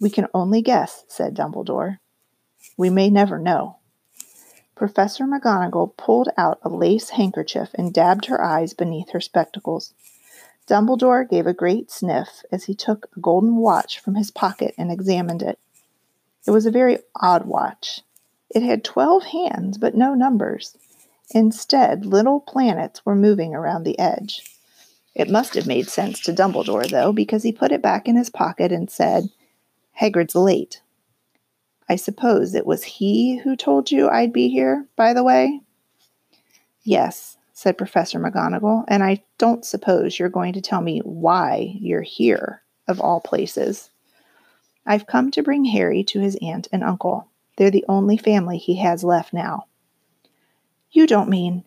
We 0.00 0.10
can 0.10 0.26
only 0.34 0.62
guess, 0.62 1.04
said 1.06 1.36
Dumbledore. 1.36 1.98
We 2.76 2.90
may 2.90 3.10
never 3.10 3.38
know. 3.38 3.78
Professor 4.74 5.24
McGonagall 5.24 5.96
pulled 5.96 6.28
out 6.36 6.58
a 6.62 6.68
lace 6.68 7.10
handkerchief 7.10 7.70
and 7.74 7.94
dabbed 7.94 8.26
her 8.26 8.42
eyes 8.42 8.74
beneath 8.74 9.10
her 9.10 9.20
spectacles. 9.20 9.92
Dumbledore 10.66 11.28
gave 11.28 11.46
a 11.46 11.52
great 11.52 11.90
sniff 11.90 12.42
as 12.50 12.64
he 12.64 12.74
took 12.74 13.08
a 13.16 13.20
golden 13.20 13.56
watch 13.56 13.98
from 14.00 14.14
his 14.14 14.30
pocket 14.30 14.74
and 14.78 14.90
examined 14.90 15.42
it. 15.42 15.58
It 16.46 16.50
was 16.50 16.66
a 16.66 16.70
very 16.70 16.98
odd 17.16 17.46
watch. 17.46 18.00
It 18.50 18.62
had 18.62 18.84
twelve 18.84 19.24
hands, 19.24 19.78
but 19.78 19.94
no 19.94 20.14
numbers. 20.14 20.76
Instead, 21.30 22.06
little 22.06 22.40
planets 22.40 23.04
were 23.04 23.14
moving 23.14 23.54
around 23.54 23.84
the 23.84 23.98
edge. 23.98 24.42
It 25.14 25.30
must 25.30 25.54
have 25.54 25.66
made 25.66 25.88
sense 25.88 26.20
to 26.20 26.32
Dumbledore, 26.32 26.88
though, 26.88 27.12
because 27.12 27.42
he 27.42 27.52
put 27.52 27.72
it 27.72 27.82
back 27.82 28.08
in 28.08 28.16
his 28.16 28.30
pocket 28.30 28.72
and 28.72 28.90
said, 28.90 29.30
Hagrid's 30.00 30.34
late. 30.34 30.80
I 31.88 31.96
suppose 31.96 32.54
it 32.54 32.66
was 32.66 32.84
he 32.84 33.36
who 33.36 33.56
told 33.56 33.90
you 33.90 34.08
I'd 34.08 34.32
be 34.32 34.48
here, 34.48 34.86
by 34.96 35.12
the 35.12 35.24
way? 35.24 35.60
Yes, 36.82 37.36
said 37.52 37.78
Professor 37.78 38.18
McGonagall, 38.18 38.84
and 38.88 39.02
I 39.02 39.22
don't 39.38 39.64
suppose 39.64 40.18
you're 40.18 40.28
going 40.28 40.54
to 40.54 40.60
tell 40.60 40.80
me 40.80 41.00
why 41.00 41.74
you're 41.78 42.02
here, 42.02 42.62
of 42.88 43.00
all 43.00 43.20
places. 43.20 43.90
I've 44.86 45.06
come 45.06 45.30
to 45.32 45.42
bring 45.42 45.64
Harry 45.64 46.04
to 46.04 46.20
his 46.20 46.36
aunt 46.42 46.68
and 46.72 46.82
uncle. 46.82 47.28
They're 47.56 47.70
the 47.70 47.84
only 47.88 48.16
family 48.16 48.58
he 48.58 48.76
has 48.76 49.04
left 49.04 49.32
now. 49.32 49.66
You 50.90 51.06
don't 51.06 51.28
mean, 51.28 51.64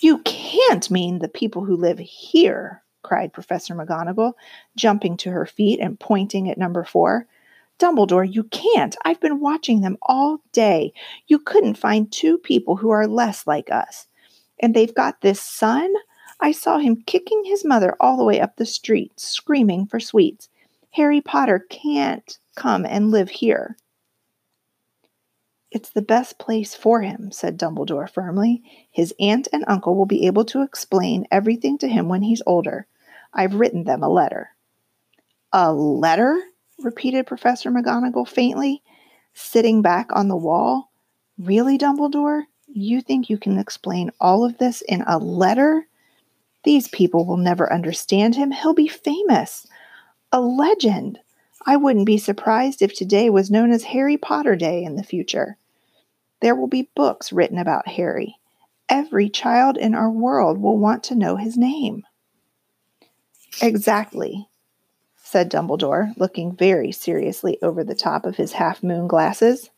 you 0.00 0.18
can't 0.18 0.90
mean 0.90 1.18
the 1.18 1.28
people 1.28 1.64
who 1.64 1.76
live 1.76 1.98
here, 1.98 2.82
cried 3.02 3.32
Professor 3.32 3.74
McGonagall, 3.74 4.34
jumping 4.76 5.16
to 5.18 5.30
her 5.30 5.46
feet 5.46 5.80
and 5.80 5.98
pointing 5.98 6.50
at 6.50 6.58
number 6.58 6.84
four. 6.84 7.26
Dumbledore, 7.78 8.26
you 8.32 8.44
can't. 8.44 8.96
I've 9.04 9.20
been 9.20 9.40
watching 9.40 9.80
them 9.80 9.98
all 10.02 10.38
day. 10.52 10.92
You 11.26 11.38
couldn't 11.38 11.74
find 11.74 12.10
two 12.10 12.38
people 12.38 12.76
who 12.76 12.90
are 12.90 13.06
less 13.06 13.46
like 13.46 13.70
us. 13.70 14.06
And 14.60 14.74
they've 14.74 14.94
got 14.94 15.20
this 15.20 15.40
son. 15.40 15.92
I 16.40 16.52
saw 16.52 16.78
him 16.78 17.02
kicking 17.06 17.44
his 17.44 17.64
mother 17.64 17.96
all 18.00 18.16
the 18.16 18.24
way 18.24 18.40
up 18.40 18.56
the 18.56 18.66
street, 18.66 19.12
screaming 19.18 19.86
for 19.86 20.00
sweets. 20.00 20.48
Harry 20.90 21.20
Potter 21.20 21.66
can't 21.68 22.38
come 22.56 22.86
and 22.86 23.10
live 23.10 23.28
here. 23.28 23.76
It's 25.70 25.90
the 25.90 26.02
best 26.02 26.38
place 26.38 26.74
for 26.74 27.02
him, 27.02 27.30
said 27.32 27.58
Dumbledore 27.58 28.08
firmly. 28.08 28.62
His 28.90 29.12
aunt 29.20 29.48
and 29.52 29.64
uncle 29.66 29.94
will 29.94 30.06
be 30.06 30.26
able 30.26 30.44
to 30.46 30.62
explain 30.62 31.26
everything 31.30 31.76
to 31.78 31.88
him 31.88 32.08
when 32.08 32.22
he's 32.22 32.42
older. 32.46 32.86
I've 33.34 33.54
written 33.54 33.84
them 33.84 34.02
a 34.02 34.08
letter. 34.08 34.50
A 35.52 35.72
letter? 35.72 36.40
Repeated 36.78 37.26
Professor 37.26 37.70
McGonagall 37.70 38.28
faintly, 38.28 38.82
sitting 39.34 39.82
back 39.82 40.08
on 40.12 40.28
the 40.28 40.36
wall. 40.36 40.90
Really, 41.38 41.78
Dumbledore? 41.78 42.44
you 42.68 43.00
think 43.00 43.30
you 43.30 43.38
can 43.38 43.58
explain 43.58 44.10
all 44.20 44.44
of 44.44 44.58
this 44.58 44.82
in 44.82 45.02
a 45.06 45.18
letter? 45.18 45.86
These 46.64 46.88
people 46.88 47.24
will 47.24 47.36
never 47.36 47.72
understand 47.72 48.34
him. 48.34 48.50
He'll 48.50 48.74
be 48.74 48.88
famous, 48.88 49.66
a 50.32 50.40
legend. 50.40 51.18
I 51.64 51.76
wouldn't 51.76 52.06
be 52.06 52.18
surprised 52.18 52.82
if 52.82 52.94
today 52.94 53.30
was 53.30 53.50
known 53.50 53.70
as 53.70 53.84
Harry 53.84 54.16
Potter 54.16 54.56
Day 54.56 54.84
in 54.84 54.96
the 54.96 55.02
future. 55.02 55.56
There 56.40 56.54
will 56.54 56.66
be 56.66 56.90
books 56.94 57.32
written 57.32 57.58
about 57.58 57.88
Harry. 57.88 58.36
Every 58.88 59.28
child 59.28 59.76
in 59.76 59.94
our 59.94 60.10
world 60.10 60.58
will 60.58 60.78
want 60.78 61.02
to 61.04 61.14
know 61.14 61.36
his 61.36 61.56
name. 61.56 62.04
Exactly, 63.62 64.48
said 65.26 65.50
Dumbledore, 65.50 66.16
looking 66.16 66.54
very 66.54 66.92
seriously 66.92 67.58
over 67.60 67.82
the 67.82 67.96
top 67.96 68.24
of 68.24 68.36
his 68.36 68.52
half 68.52 68.84
moon 68.84 69.08
glasses. 69.08 69.70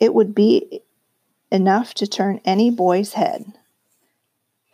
It 0.00 0.12
would 0.12 0.34
be 0.34 0.82
enough 1.52 1.94
to 1.94 2.08
turn 2.08 2.40
any 2.44 2.68
boy's 2.68 3.12
head. 3.12 3.44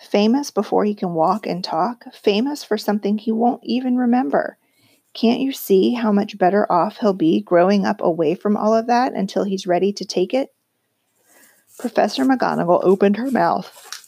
Famous 0.01 0.51
before 0.51 0.87
he 0.87 0.95
can 0.95 1.13
walk 1.13 1.47
and 1.47 1.63
talk, 1.63 2.05
famous 2.15 2.65
for 2.65 2.79
something 2.79 3.19
he 3.19 3.31
won't 3.31 3.61
even 3.63 3.99
remember. 3.99 4.57
Can't 5.13 5.41
you 5.41 5.53
see 5.53 5.93
how 5.93 6.11
much 6.11 6.39
better 6.39 6.71
off 6.73 6.97
he'll 6.97 7.13
be 7.13 7.43
growing 7.43 7.85
up 7.85 8.01
away 8.01 8.35
from 8.35 8.57
all 8.57 8.75
of 8.75 8.87
that 8.87 9.13
until 9.13 9.45
he's 9.45 9.67
ready 9.67 9.93
to 9.93 10.07
take 10.07 10.33
it? 10.33 10.55
Professor 11.79 12.25
McGonagall 12.25 12.83
opened 12.83 13.19
her 13.19 13.31
mouth, 13.31 14.00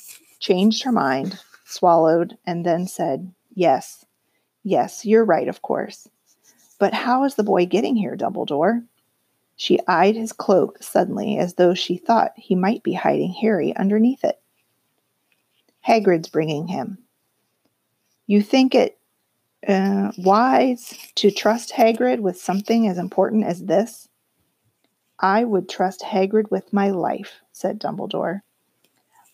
changed 0.43 0.83
her 0.83 0.93
mind, 0.93 1.39
swallowed, 1.65 2.37
and 2.47 2.67
then 2.67 2.87
said, 2.87 3.33
Yes, 3.55 4.05
yes, 4.63 5.07
you're 5.07 5.25
right, 5.25 5.49
of 5.49 5.63
course. 5.63 6.09
But 6.79 6.93
how 6.93 7.25
is 7.25 7.37
the 7.37 7.45
boy 7.45 7.65
getting 7.65 7.97
here, 7.97 8.17
Dumbledore? 8.17 8.85
She 9.57 9.79
eyed 9.87 10.17
his 10.17 10.33
cloak 10.33 10.83
suddenly 10.83 11.39
as 11.39 11.55
though 11.55 11.75
she 11.75 11.97
thought 11.97 12.33
he 12.37 12.57
might 12.57 12.83
be 12.83 12.95
hiding 12.95 13.33
Harry 13.35 13.75
underneath 13.77 14.25
it. 14.25 14.41
Hagrid's 15.87 16.29
bringing 16.29 16.67
him. 16.67 16.99
You 18.27 18.43
think 18.43 18.75
it 18.75 18.99
uh, 19.69 20.11
wise 20.19 20.95
to 21.17 21.31
trust 21.31 21.73
Hagrid 21.73 22.21
with 22.21 22.41
something 22.41 22.89
as 22.89 22.99
important 22.99 23.45
as 23.45 23.65
this? 23.65 24.09
I 25.21 25.45
would 25.45 25.69
trust 25.69 26.01
Hagrid 26.01 26.51
with 26.51 26.73
my 26.73 26.91
life, 26.91 27.41
said 27.53 27.81
Dumbledore. 27.81 28.41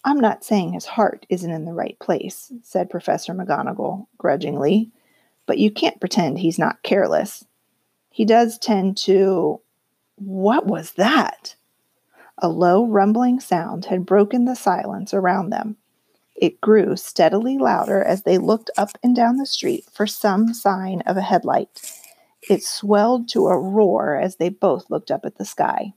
I'm 0.05 0.21
not 0.21 0.45
saying 0.45 0.73
his 0.73 0.87
heart 0.87 1.27
isn't 1.29 1.51
in 1.51 1.65
the 1.65 1.73
right 1.73 1.99
place, 1.99 2.53
said 2.63 2.91
Professor 2.91 3.35
McGonagall 3.35 4.07
grudgingly, 4.17 4.91
but 5.47 5.59
you 5.59 5.71
can't 5.71 6.01
pretend 6.01 6.39
he's 6.39 6.59
not 6.59 6.83
careless. 6.83 7.45
He 8.11 8.25
does 8.25 8.59
tend 8.59 8.97
to. 8.99 9.61
What 10.17 10.67
was 10.67 10.93
that? 10.93 11.55
A 12.39 12.49
low 12.49 12.85
rumbling 12.87 13.41
sound 13.41 13.87
had 13.87 14.07
broken 14.07 14.45
the 14.45 14.55
silence 14.55 15.13
around 15.13 15.51
them. 15.51 15.77
It 16.37 16.61
grew 16.61 16.97
steadily 16.97 17.59
louder 17.59 18.03
as 18.03 18.23
they 18.23 18.39
looked 18.39 18.71
up 18.77 18.91
and 19.03 19.15
down 19.15 19.39
the 19.39 19.47
street 19.47 19.85
for 19.93 20.07
some 20.07 20.55
sign 20.55 21.03
of 21.03 21.17
a 21.17 21.21
headlight. 21.21 21.69
It 22.49 22.63
swelled 22.63 23.29
to 23.31 23.49
a 23.49 23.59
roar 23.59 24.17
as 24.17 24.37
they 24.37 24.49
both 24.49 24.89
looked 24.89 25.11
up 25.11 25.25
at 25.25 25.37
the 25.37 25.45
sky. 25.45 25.95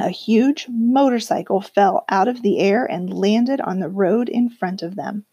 A 0.00 0.08
huge 0.08 0.66
motorcycle 0.70 1.60
fell 1.60 2.06
out 2.08 2.26
of 2.26 2.40
the 2.40 2.58
air 2.58 2.86
and 2.86 3.12
landed 3.12 3.60
on 3.60 3.80
the 3.80 3.88
road 3.90 4.30
in 4.30 4.48
front 4.48 4.80
of 4.80 4.96
them. 4.96 5.26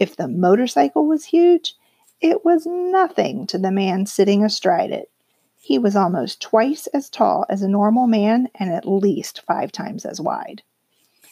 If 0.00 0.16
the 0.16 0.28
motorcycle 0.28 1.06
was 1.06 1.26
huge, 1.26 1.74
it 2.22 2.42
was 2.42 2.64
nothing 2.64 3.46
to 3.48 3.58
the 3.58 3.70
man 3.70 4.06
sitting 4.06 4.42
astride 4.42 4.92
it. 4.92 5.10
He 5.60 5.78
was 5.78 5.94
almost 5.94 6.40
twice 6.40 6.86
as 6.88 7.10
tall 7.10 7.44
as 7.50 7.60
a 7.60 7.68
normal 7.68 8.06
man 8.06 8.48
and 8.54 8.72
at 8.72 8.88
least 8.88 9.42
five 9.42 9.72
times 9.72 10.06
as 10.06 10.22
wide. 10.22 10.62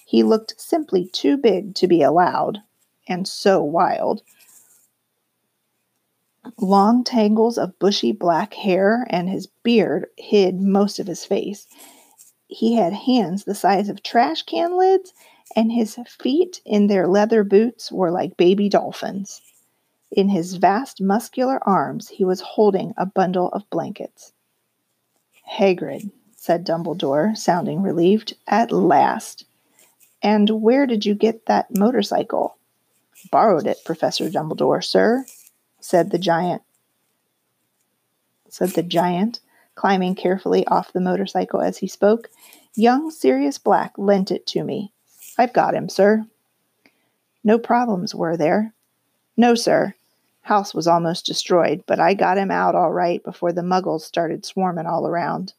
He 0.04 0.22
looked 0.22 0.60
simply 0.60 1.06
too 1.06 1.38
big 1.38 1.74
to 1.76 1.86
be 1.86 2.02
allowed, 2.02 2.62
and 3.08 3.26
so 3.26 3.62
wild. 3.62 4.22
Long 6.58 7.04
tangles 7.04 7.56
of 7.56 7.78
bushy 7.78 8.12
black 8.12 8.52
hair 8.52 9.06
and 9.08 9.30
his 9.30 9.46
beard 9.62 10.08
hid 10.18 10.60
most 10.60 10.98
of 10.98 11.06
his 11.06 11.24
face. 11.24 11.66
He 12.54 12.76
had 12.76 12.92
hands 12.92 13.42
the 13.42 13.54
size 13.56 13.88
of 13.88 14.04
trash 14.04 14.42
can 14.42 14.78
lids, 14.78 15.12
and 15.56 15.72
his 15.72 15.96
feet 16.06 16.60
in 16.64 16.86
their 16.86 17.08
leather 17.08 17.42
boots 17.42 17.90
were 17.90 18.12
like 18.12 18.36
baby 18.36 18.68
dolphins. 18.68 19.42
In 20.12 20.28
his 20.28 20.54
vast 20.54 21.00
muscular 21.00 21.58
arms 21.68 22.10
he 22.10 22.24
was 22.24 22.40
holding 22.40 22.94
a 22.96 23.06
bundle 23.06 23.48
of 23.48 23.68
blankets. 23.70 24.32
Hagrid, 25.50 26.12
said 26.36 26.64
Dumbledore, 26.64 27.36
sounding 27.36 27.82
relieved, 27.82 28.36
at 28.46 28.70
last. 28.70 29.46
And 30.22 30.48
where 30.48 30.86
did 30.86 31.04
you 31.04 31.16
get 31.16 31.46
that 31.46 31.76
motorcycle? 31.76 32.56
Borrowed 33.32 33.66
it, 33.66 33.78
Professor 33.84 34.30
Dumbledore, 34.30 34.84
sir, 34.84 35.26
said 35.80 36.12
the 36.12 36.18
giant. 36.18 36.62
Said 38.48 38.70
the 38.70 38.84
giant, 38.84 39.40
climbing 39.74 40.14
carefully 40.14 40.66
off 40.66 40.92
the 40.92 41.00
motorcycle 41.00 41.60
as 41.60 41.78
he 41.78 41.86
spoke. 41.86 42.30
Young 42.74 43.10
Sirius 43.10 43.58
Black 43.58 43.92
lent 43.96 44.30
it 44.30 44.46
to 44.48 44.64
me. 44.64 44.92
I've 45.38 45.52
got 45.52 45.74
him, 45.74 45.88
sir. 45.88 46.26
No 47.42 47.58
problems, 47.58 48.14
were 48.14 48.36
there? 48.36 48.72
No, 49.36 49.54
sir. 49.54 49.94
House 50.42 50.74
was 50.74 50.86
almost 50.86 51.26
destroyed, 51.26 51.84
but 51.86 51.98
I 51.98 52.14
got 52.14 52.38
him 52.38 52.50
out 52.50 52.74
all 52.74 52.92
right 52.92 53.22
before 53.24 53.52
the 53.52 53.62
muggles 53.62 54.02
started 54.02 54.44
swarming 54.44 54.86
all 54.86 55.06
around. 55.06 55.54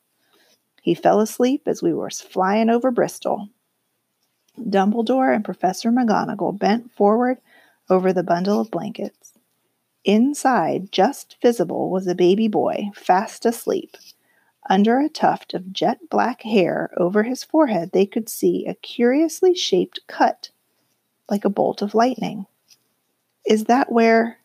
He 0.82 0.94
fell 0.94 1.20
asleep 1.20 1.64
as 1.66 1.82
we 1.82 1.94
were 1.94 2.10
flying 2.10 2.70
over 2.70 2.92
Bristol. 2.92 3.50
Dumbledore 4.60 5.34
and 5.34 5.44
Professor 5.44 5.92
McGonagall 5.92 6.58
bent 6.58 6.92
forward 6.94 7.40
over 7.90 8.14
the 8.14 8.24
bundle 8.24 8.62
of 8.62 8.72
blankets. 8.72 9.34
Inside, 10.06 10.92
just 10.92 11.36
visible, 11.42 11.90
was 11.90 12.06
a 12.06 12.14
baby 12.14 12.48
boy, 12.48 12.92
fast 12.94 13.44
asleep. 13.44 13.98
Under 14.70 15.00
a 15.00 15.10
tuft 15.10 15.56
of 15.56 15.74
jet 15.74 15.98
black 16.12 16.44
hair 16.44 16.92
over 16.96 17.24
his 17.24 17.44
forehead, 17.44 17.92
they 17.92 18.06
could 18.06 18.30
see 18.30 18.68
a 18.68 18.76
curiously 18.76 19.56
shaped 19.56 20.02
cut, 20.08 20.52
like 21.28 21.44
a 21.44 21.50
bolt 21.50 21.82
of 21.82 21.96
lightning. 21.96 22.46
Is 23.48 23.66
that 23.66 23.92
where? 23.92 24.38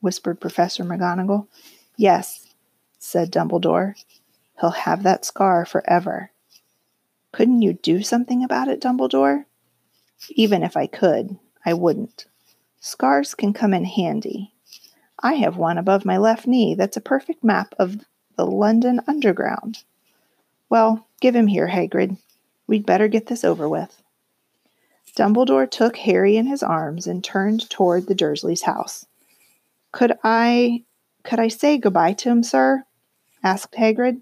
whispered 0.00 0.40
Professor 0.40 0.84
McGonagall. 0.84 1.48
Yes, 1.96 2.54
said 2.96 3.32
Dumbledore. 3.32 3.94
He'll 4.60 4.70
have 4.70 5.02
that 5.02 5.24
scar 5.24 5.66
forever. 5.66 6.30
Couldn't 7.32 7.62
you 7.62 7.72
do 7.72 8.04
something 8.04 8.44
about 8.44 8.68
it, 8.68 8.80
Dumbledore? 8.80 9.46
Even 10.30 10.62
if 10.62 10.76
I 10.76 10.86
could, 10.86 11.36
I 11.66 11.74
wouldn't. 11.74 12.26
Scars 12.78 13.34
can 13.34 13.52
come 13.52 13.74
in 13.74 13.84
handy. 13.84 14.53
I 15.24 15.36
have 15.36 15.56
one 15.56 15.78
above 15.78 16.04
my 16.04 16.18
left 16.18 16.46
knee 16.46 16.74
that's 16.74 16.98
a 16.98 17.00
perfect 17.00 17.42
map 17.42 17.74
of 17.78 18.04
the 18.36 18.44
London 18.44 19.00
Underground. 19.08 19.82
Well, 20.68 21.08
give 21.22 21.34
him 21.34 21.46
here, 21.46 21.68
Hagrid. 21.68 22.18
We'd 22.66 22.84
better 22.84 23.08
get 23.08 23.28
this 23.28 23.42
over 23.42 23.66
with. 23.66 24.02
Dumbledore 25.16 25.70
took 25.70 25.96
Harry 25.96 26.36
in 26.36 26.44
his 26.46 26.62
arms 26.62 27.06
and 27.06 27.24
turned 27.24 27.70
toward 27.70 28.06
the 28.06 28.14
Dursleys' 28.14 28.64
house. 28.64 29.06
Could 29.92 30.12
I 30.22 30.84
could 31.22 31.40
I 31.40 31.48
say 31.48 31.78
goodbye 31.78 32.12
to 32.12 32.28
him, 32.28 32.42
sir? 32.42 32.84
asked 33.42 33.76
Hagrid. 33.76 34.20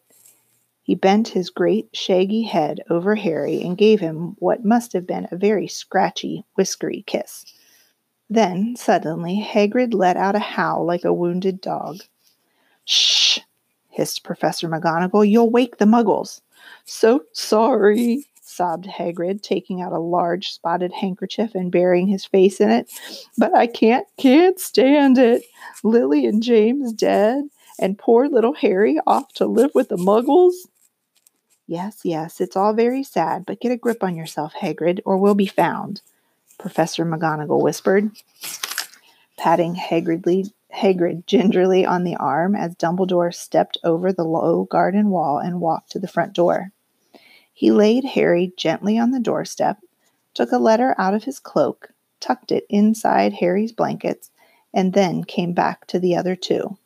He 0.85 0.95
bent 0.95 1.29
his 1.29 1.51
great 1.51 1.89
shaggy 1.93 2.43
head 2.43 2.81
over 2.89 3.17
Harry 3.17 3.61
and 3.61 3.77
gave 3.77 3.99
him 3.99 4.37
what 4.39 4.65
must 4.65 4.93
have 4.93 5.09
been 5.09 5.27
a 5.33 5.37
very 5.37 5.67
scratchy, 5.67 6.45
whiskery 6.55 7.03
kiss. 7.09 7.45
Then, 8.33 8.77
suddenly, 8.77 9.47
Hagrid 9.47 9.93
let 9.93 10.17
out 10.17 10.35
a 10.35 10.39
howl 10.39 10.87
like 10.87 11.05
a 11.05 11.13
wounded 11.13 11.61
dog. 11.61 11.99
Shh! 12.87 13.41
hissed 13.91 14.25
Professor 14.25 14.71
McGonagall. 14.71 15.29
You'll 15.29 15.51
wake 15.51 15.77
the 15.77 15.85
muggles. 15.85 16.41
So 16.87 17.25
sorry, 17.35 18.25
sobbed 18.41 18.87
Hagrid, 18.87 19.43
taking 19.43 19.83
out 19.83 19.93
a 19.93 19.99
large 19.99 20.51
spotted 20.51 20.95
handkerchief 20.95 21.55
and 21.55 21.71
burying 21.71 22.07
his 22.07 22.25
face 22.25 22.59
in 22.59 22.71
it. 22.71 22.91
But 23.37 23.55
I 23.55 23.67
can't, 23.67 24.07
can't 24.17 24.59
stand 24.59 25.19
it. 25.19 25.43
Lily 25.85 26.25
and 26.25 26.43
James 26.43 26.95
dead, 26.95 27.45
and 27.79 27.99
poor 27.99 28.29
little 28.29 28.55
Harry 28.55 28.99
off 29.07 29.31
to 29.35 29.45
live 29.45 29.73
with 29.75 29.91
the 29.91 29.97
muggles. 29.97 30.55
Yes, 31.67 32.01
yes, 32.03 32.41
it's 32.41 32.57
all 32.57 32.73
very 32.73 33.03
sad, 33.03 33.45
but 33.45 33.61
get 33.61 33.73
a 33.73 33.77
grip 33.77 34.03
on 34.03 34.17
yourself, 34.17 34.55
Hagrid, 34.55 35.01
or 35.05 35.19
we'll 35.19 35.35
be 35.35 35.47
found, 35.47 36.01
Professor 36.59 37.05
McGonagall 37.05 37.63
whispered, 37.63 38.11
patting 39.37 39.75
Hagridly, 39.75 40.53
Hagrid 40.75 41.27
gingerly 41.27 41.85
on 41.85 42.05
the 42.05 42.17
arm 42.17 42.55
as 42.55 42.77
Dumbledore 42.77 43.35
stepped 43.35 43.79
over 43.85 44.13
the 44.13 44.25
low 44.25 44.65
garden 44.65 45.11
wall 45.11 45.39
and 45.39 45.61
walked 45.61 45.91
to 45.93 45.99
the 45.99 46.09
front 46.09 46.33
door. 46.33 46.73
He 47.53 47.71
laid 47.71 48.05
Harry 48.05 48.53
gently 48.57 48.99
on 48.99 49.11
the 49.11 49.21
doorstep, 49.21 49.79
took 50.35 50.53
a 50.53 50.59
letter 50.59 50.95
out 50.97 51.15
of 51.15 51.25
his 51.25 51.39
cloak, 51.39 51.91
tucked 52.21 52.51
it 52.51 52.67
inside 52.69 53.35
Harry's 53.35 53.73
blankets, 53.73 54.31
and 54.73 54.93
then 54.93 55.25
came 55.25 55.53
back 55.53 55.87
to 55.89 55.99
the 55.99 56.17
other 56.17 56.35
two. 56.35 56.79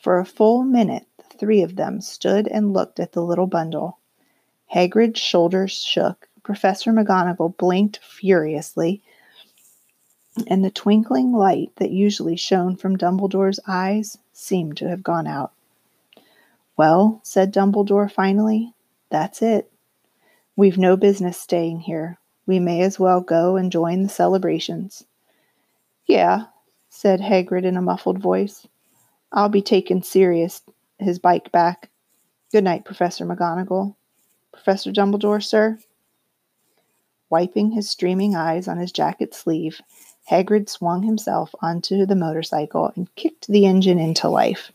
For 0.00 0.18
a 0.18 0.26
full 0.26 0.62
minute, 0.62 1.06
the 1.16 1.38
three 1.38 1.62
of 1.62 1.76
them 1.76 2.00
stood 2.00 2.46
and 2.46 2.72
looked 2.72 3.00
at 3.00 3.12
the 3.12 3.22
little 3.22 3.46
bundle. 3.46 3.98
Hagrid's 4.72 5.18
shoulders 5.18 5.72
shook. 5.72 6.28
Professor 6.44 6.92
McGonagall 6.92 7.56
blinked 7.56 7.98
furiously, 7.98 9.02
and 10.46 10.64
the 10.64 10.70
twinkling 10.70 11.32
light 11.32 11.72
that 11.76 11.90
usually 11.90 12.36
shone 12.36 12.76
from 12.76 12.98
Dumbledore's 12.98 13.58
eyes 13.66 14.18
seemed 14.32 14.76
to 14.76 14.88
have 14.88 15.02
gone 15.02 15.26
out. 15.26 15.52
Well, 16.76 17.20
said 17.22 17.52
Dumbledore 17.52 18.12
finally, 18.12 18.74
that's 19.10 19.42
it. 19.42 19.72
We've 20.54 20.78
no 20.78 20.96
business 20.96 21.40
staying 21.40 21.80
here. 21.80 22.18
We 22.46 22.58
may 22.60 22.82
as 22.82 22.98
well 23.00 23.20
go 23.20 23.56
and 23.56 23.72
join 23.72 24.02
the 24.02 24.08
celebrations. 24.08 25.04
Yeah, 26.06 26.46
said 26.90 27.20
Hagrid 27.20 27.64
in 27.64 27.76
a 27.76 27.82
muffled 27.82 28.18
voice. 28.18 28.66
I'll 29.32 29.48
be 29.48 29.62
taking 29.62 30.02
Sirius 30.02 30.62
his 30.98 31.18
bike 31.18 31.50
back. 31.52 31.90
Good 32.52 32.64
night, 32.64 32.84
Professor 32.84 33.24
McGonagall. 33.24 33.94
Professor 34.52 34.92
Dumbledore, 34.92 35.42
sir? 35.42 35.78
Wiping 37.30 37.72
his 37.72 37.88
streaming 37.88 38.34
eyes 38.34 38.68
on 38.68 38.78
his 38.78 38.92
jacket 38.92 39.34
sleeve, 39.34 39.80
Hagrid 40.30 40.68
swung 40.68 41.02
himself 41.02 41.54
onto 41.60 42.06
the 42.06 42.16
motorcycle 42.16 42.92
and 42.96 43.14
kicked 43.14 43.46
the 43.46 43.66
engine 43.66 43.98
into 43.98 44.28
life. 44.28 44.72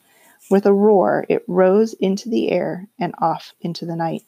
With 0.50 0.66
a 0.66 0.74
roar, 0.74 1.26
it 1.30 1.44
rose 1.48 1.94
into 1.94 2.30
the 2.30 2.52
air 2.52 2.88
and 3.00 3.14
off 3.20 3.54
into 3.62 3.86
the 3.86 3.96
night. 3.96 4.24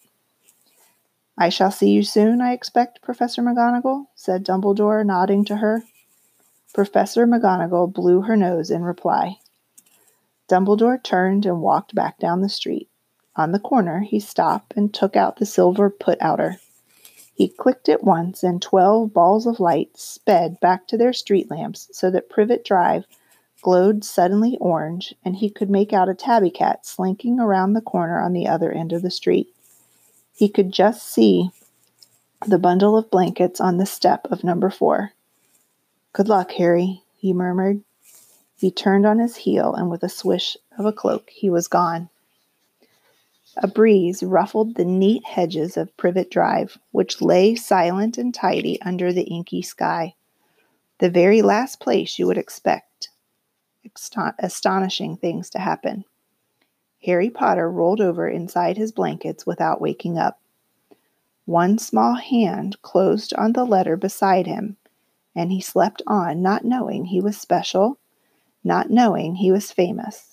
I 1.38 1.50
shall 1.50 1.72
see 1.72 1.90
you 1.90 2.04
soon, 2.04 2.42
I 2.42 2.54
expect, 2.54 3.02
Professor 3.02 3.42
McGonagall, 3.42 4.06
said 4.16 4.46
Dumbledore, 4.46 5.04
nodding 5.06 5.44
to 5.46 5.58
her. 5.58 5.84
Professor 6.74 7.26
McGonagall 7.26 7.92
blew 7.92 8.22
her 8.22 8.38
nose 8.38 8.70
in 8.70 8.84
reply. 8.84 9.40
Dumbledore 10.48 11.02
turned 11.02 11.46
and 11.46 11.62
walked 11.62 11.96
back 11.96 12.20
down 12.20 12.42
the 12.42 12.50
street. 12.50 12.90
On 13.36 13.52
the 13.52 13.60
corner, 13.60 14.02
he 14.02 14.20
stopped 14.20 14.74
and 14.76 14.94
took 14.94 15.16
out 15.16 15.38
the 15.38 15.46
silver 15.46 15.90
put 15.90 16.18
outer. 16.22 16.60
He 17.42 17.48
clicked 17.48 17.90
it 17.90 18.04
once, 18.04 18.44
and 18.44 18.62
twelve 18.62 19.14
balls 19.14 19.48
of 19.48 19.60
light 19.60 19.98
sped 19.98 20.60
back 20.60 20.86
to 20.86 20.96
their 20.96 21.12
street 21.12 21.50
lamps 21.50 21.90
so 21.92 22.12
that 22.12 22.30
Privet 22.30 22.64
Drive 22.64 23.08
glowed 23.64 24.04
suddenly 24.04 24.60
orange, 24.62 25.16
and 25.26 25.36
he 25.36 25.50
could 25.50 25.68
make 25.68 25.92
out 25.92 26.08
a 26.08 26.14
tabby 26.14 26.52
cat 26.52 26.86
slinking 26.86 27.40
around 27.40 27.74
the 27.74 27.82
corner 27.82 28.20
on 28.20 28.34
the 28.34 28.48
other 28.48 28.72
end 28.72 28.94
of 28.94 29.02
the 29.02 29.10
street. 29.10 29.48
He 30.36 30.50
could 30.50 30.72
just 30.72 31.02
see 31.02 31.50
the 32.46 32.60
bundle 32.60 32.96
of 32.96 33.10
blankets 33.10 33.60
on 33.60 33.78
the 33.78 33.88
step 33.88 34.28
of 34.30 34.44
number 34.44 34.70
four. 34.70 35.14
Good 36.14 36.30
luck, 36.30 36.52
Harry, 36.52 37.02
he 37.18 37.34
murmured. 37.34 37.82
He 38.56 38.70
turned 38.70 39.08
on 39.08 39.18
his 39.18 39.36
heel, 39.36 39.74
and 39.74 39.90
with 39.90 40.04
a 40.04 40.10
swish 40.10 40.58
of 40.78 40.86
a 40.86 40.94
cloak, 40.94 41.32
he 41.32 41.50
was 41.50 41.68
gone. 41.68 42.10
A 43.58 43.68
breeze 43.68 44.24
ruffled 44.24 44.76
the 44.76 44.86
neat 44.86 45.26
hedges 45.26 45.76
of 45.76 45.96
Privet 45.98 46.32
Drive, 46.32 46.78
which 46.92 47.22
lay 47.22 47.54
silent 47.56 48.18
and 48.18 48.34
tidy 48.34 48.82
under 48.82 49.12
the 49.12 49.24
inky 49.24 49.62
sky. 49.62 50.16
The 51.00 51.10
very 51.10 51.42
last 51.42 51.80
place 51.80 52.18
you 52.18 52.28
would 52.28 52.38
expect 52.38 53.10
astonishing 54.40 55.18
things 55.18 55.50
to 55.50 55.60
happen. 55.60 56.06
Harry 57.04 57.30
Potter 57.30 57.70
rolled 57.70 58.00
over 58.00 58.28
inside 58.28 58.78
his 58.78 58.92
blankets 58.92 59.46
without 59.46 59.82
waking 59.82 60.18
up. 60.18 60.40
One 61.46 61.78
small 61.78 62.14
hand 62.14 62.82
closed 62.82 63.34
on 63.34 63.52
the 63.52 63.66
letter 63.66 63.98
beside 63.98 64.48
him, 64.48 64.78
and 65.36 65.52
he 65.52 65.60
slept 65.60 66.02
on, 66.08 66.42
not 66.42 66.64
knowing 66.64 67.06
he 67.06 67.20
was 67.20 67.38
special, 67.38 67.98
not 68.64 68.90
knowing 68.90 69.36
he 69.36 69.52
was 69.52 69.72
famous 69.72 70.31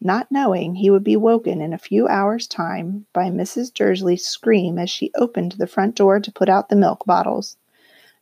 not 0.00 0.30
knowing 0.30 0.74
he 0.74 0.90
would 0.90 1.04
be 1.04 1.16
woken 1.16 1.60
in 1.60 1.72
a 1.72 1.78
few 1.78 2.06
hours' 2.06 2.46
time 2.46 3.06
by 3.12 3.30
Mrs. 3.30 3.72
Dursley's 3.72 4.26
scream 4.26 4.78
as 4.78 4.88
she 4.88 5.10
opened 5.16 5.52
the 5.52 5.66
front 5.66 5.96
door 5.96 6.20
to 6.20 6.32
put 6.32 6.48
out 6.48 6.68
the 6.68 6.76
milk 6.76 7.04
bottles, 7.04 7.56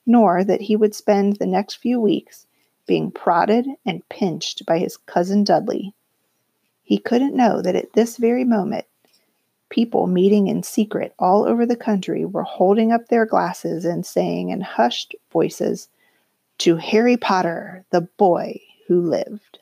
nor 0.07 0.43
that 0.45 0.63
he 0.63 0.77
would 0.77 0.95
spend 0.95 1.37
the 1.37 1.47
next 1.47 1.75
few 1.75 2.01
weeks 2.01 2.47
being 2.87 3.11
prodded 3.11 3.67
and 3.85 4.09
pinched 4.09 4.65
by 4.65 4.79
his 4.79 4.97
cousin 4.97 5.45
Dudley. 5.45 5.93
He 6.83 6.99
couldn't 6.99 7.35
know 7.35 7.61
that 7.61 7.75
at 7.75 7.93
this 7.93 8.17
very 8.17 8.45
moment, 8.45 8.87
people 9.69 10.07
meeting 10.07 10.47
in 10.47 10.63
secret 10.63 11.13
all 11.19 11.45
over 11.45 11.67
the 11.67 11.77
country 11.77 12.25
were 12.25 12.45
holding 12.45 12.93
up 12.93 13.09
their 13.09 13.27
glasses 13.27 13.85
and 13.85 14.07
saying 14.07 14.51
in 14.51 14.61
hushed 14.61 15.15
voices, 15.33 15.89
To 16.59 16.77
Harry 16.77 17.17
Potter, 17.17 17.85
the 17.91 18.03
boy 18.03 18.61
who 18.87 19.01
lived. 19.01 19.59